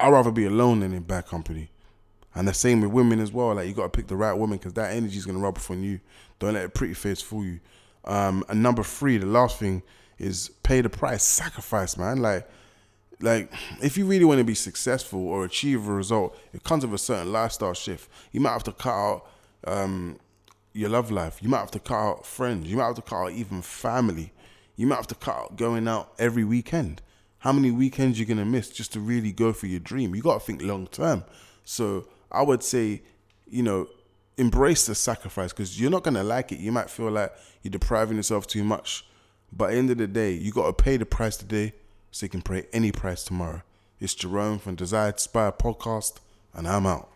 I'd 0.00 0.12
rather 0.12 0.32
be 0.32 0.44
alone 0.44 0.80
than 0.80 0.92
in 0.92 1.04
bad 1.04 1.26
company. 1.26 1.70
And 2.34 2.46
the 2.46 2.52
same 2.52 2.80
with 2.80 2.90
women 2.90 3.20
as 3.20 3.32
well. 3.32 3.54
Like 3.54 3.68
you 3.68 3.72
got 3.72 3.84
to 3.84 3.88
pick 3.96 4.08
the 4.08 4.16
right 4.16 4.32
woman 4.32 4.58
because 4.58 4.74
that 4.74 4.92
energy 4.94 5.16
is 5.16 5.26
gonna 5.26 5.38
rub 5.38 5.56
off 5.56 5.70
on 5.70 5.82
you. 5.82 6.00
Don't 6.38 6.54
let 6.54 6.64
a 6.64 6.68
pretty 6.68 6.94
face 6.94 7.22
fool 7.22 7.44
you. 7.44 7.60
Um, 8.04 8.44
and 8.48 8.62
number 8.62 8.82
three, 8.82 9.18
the 9.18 9.26
last 9.26 9.58
thing 9.58 9.82
is 10.18 10.50
pay 10.62 10.80
the 10.80 10.88
price, 10.88 11.22
sacrifice, 11.22 11.96
man. 11.96 12.20
Like, 12.20 12.48
like 13.20 13.52
if 13.80 13.96
you 13.96 14.06
really 14.06 14.24
want 14.24 14.38
to 14.38 14.44
be 14.44 14.54
successful 14.54 15.28
or 15.28 15.44
achieve 15.44 15.86
a 15.88 15.92
result, 15.92 16.36
it 16.52 16.64
comes 16.64 16.84
with 16.84 16.94
a 16.94 16.98
certain 16.98 17.32
lifestyle 17.32 17.74
shift. 17.74 18.10
You 18.32 18.40
might 18.40 18.52
have 18.52 18.64
to 18.64 18.72
cut 18.72 18.92
out 18.92 19.26
um, 19.66 20.18
your 20.72 20.88
love 20.88 21.10
life. 21.10 21.38
You 21.42 21.48
might 21.48 21.58
have 21.58 21.70
to 21.72 21.80
cut 21.80 21.96
out 21.96 22.26
friends. 22.26 22.68
You 22.68 22.76
might 22.76 22.86
have 22.86 22.96
to 22.96 23.02
cut 23.02 23.16
out 23.16 23.32
even 23.32 23.62
family. 23.62 24.32
You 24.76 24.86
might 24.86 24.96
have 24.96 25.06
to 25.08 25.14
cut 25.14 25.36
out 25.36 25.56
going 25.56 25.86
out 25.86 26.12
every 26.18 26.44
weekend. 26.44 27.02
How 27.40 27.52
many 27.52 27.70
weekends 27.70 28.18
you're 28.18 28.28
gonna 28.28 28.44
miss 28.44 28.68
just 28.68 28.92
to 28.92 29.00
really 29.00 29.32
go 29.32 29.52
for 29.52 29.66
your 29.66 29.80
dream? 29.80 30.14
You 30.14 30.22
gotta 30.22 30.40
think 30.40 30.62
long 30.62 30.86
term. 30.86 31.24
So 31.64 32.06
I 32.30 32.42
would 32.42 32.62
say, 32.62 33.02
you 33.48 33.62
know, 33.62 33.88
embrace 34.36 34.86
the 34.86 34.94
sacrifice 34.94 35.52
because 35.52 35.80
you're 35.80 35.90
not 35.90 36.02
gonna 36.02 36.22
like 36.22 36.52
it. 36.52 36.58
You 36.58 36.70
might 36.70 36.90
feel 36.90 37.10
like 37.10 37.32
you're 37.62 37.70
depriving 37.70 38.18
yourself 38.18 38.46
too 38.46 38.62
much, 38.62 39.06
but 39.52 39.66
at 39.66 39.70
the 39.72 39.78
end 39.78 39.90
of 39.90 39.98
the 39.98 40.06
day, 40.06 40.32
you 40.32 40.52
gotta 40.52 40.74
pay 40.74 40.98
the 40.98 41.06
price 41.06 41.36
today 41.36 41.72
so 42.10 42.26
you 42.26 42.30
can 42.30 42.42
pay 42.42 42.66
any 42.72 42.92
price 42.92 43.24
tomorrow. 43.24 43.62
It's 44.00 44.14
Jerrome 44.14 44.60
from 44.60 44.74
Desire 44.74 45.12
to 45.12 45.16
Inspire 45.16 45.52
podcast, 45.52 46.20
and 46.54 46.68
I'm 46.68 46.86
out. 46.86 47.09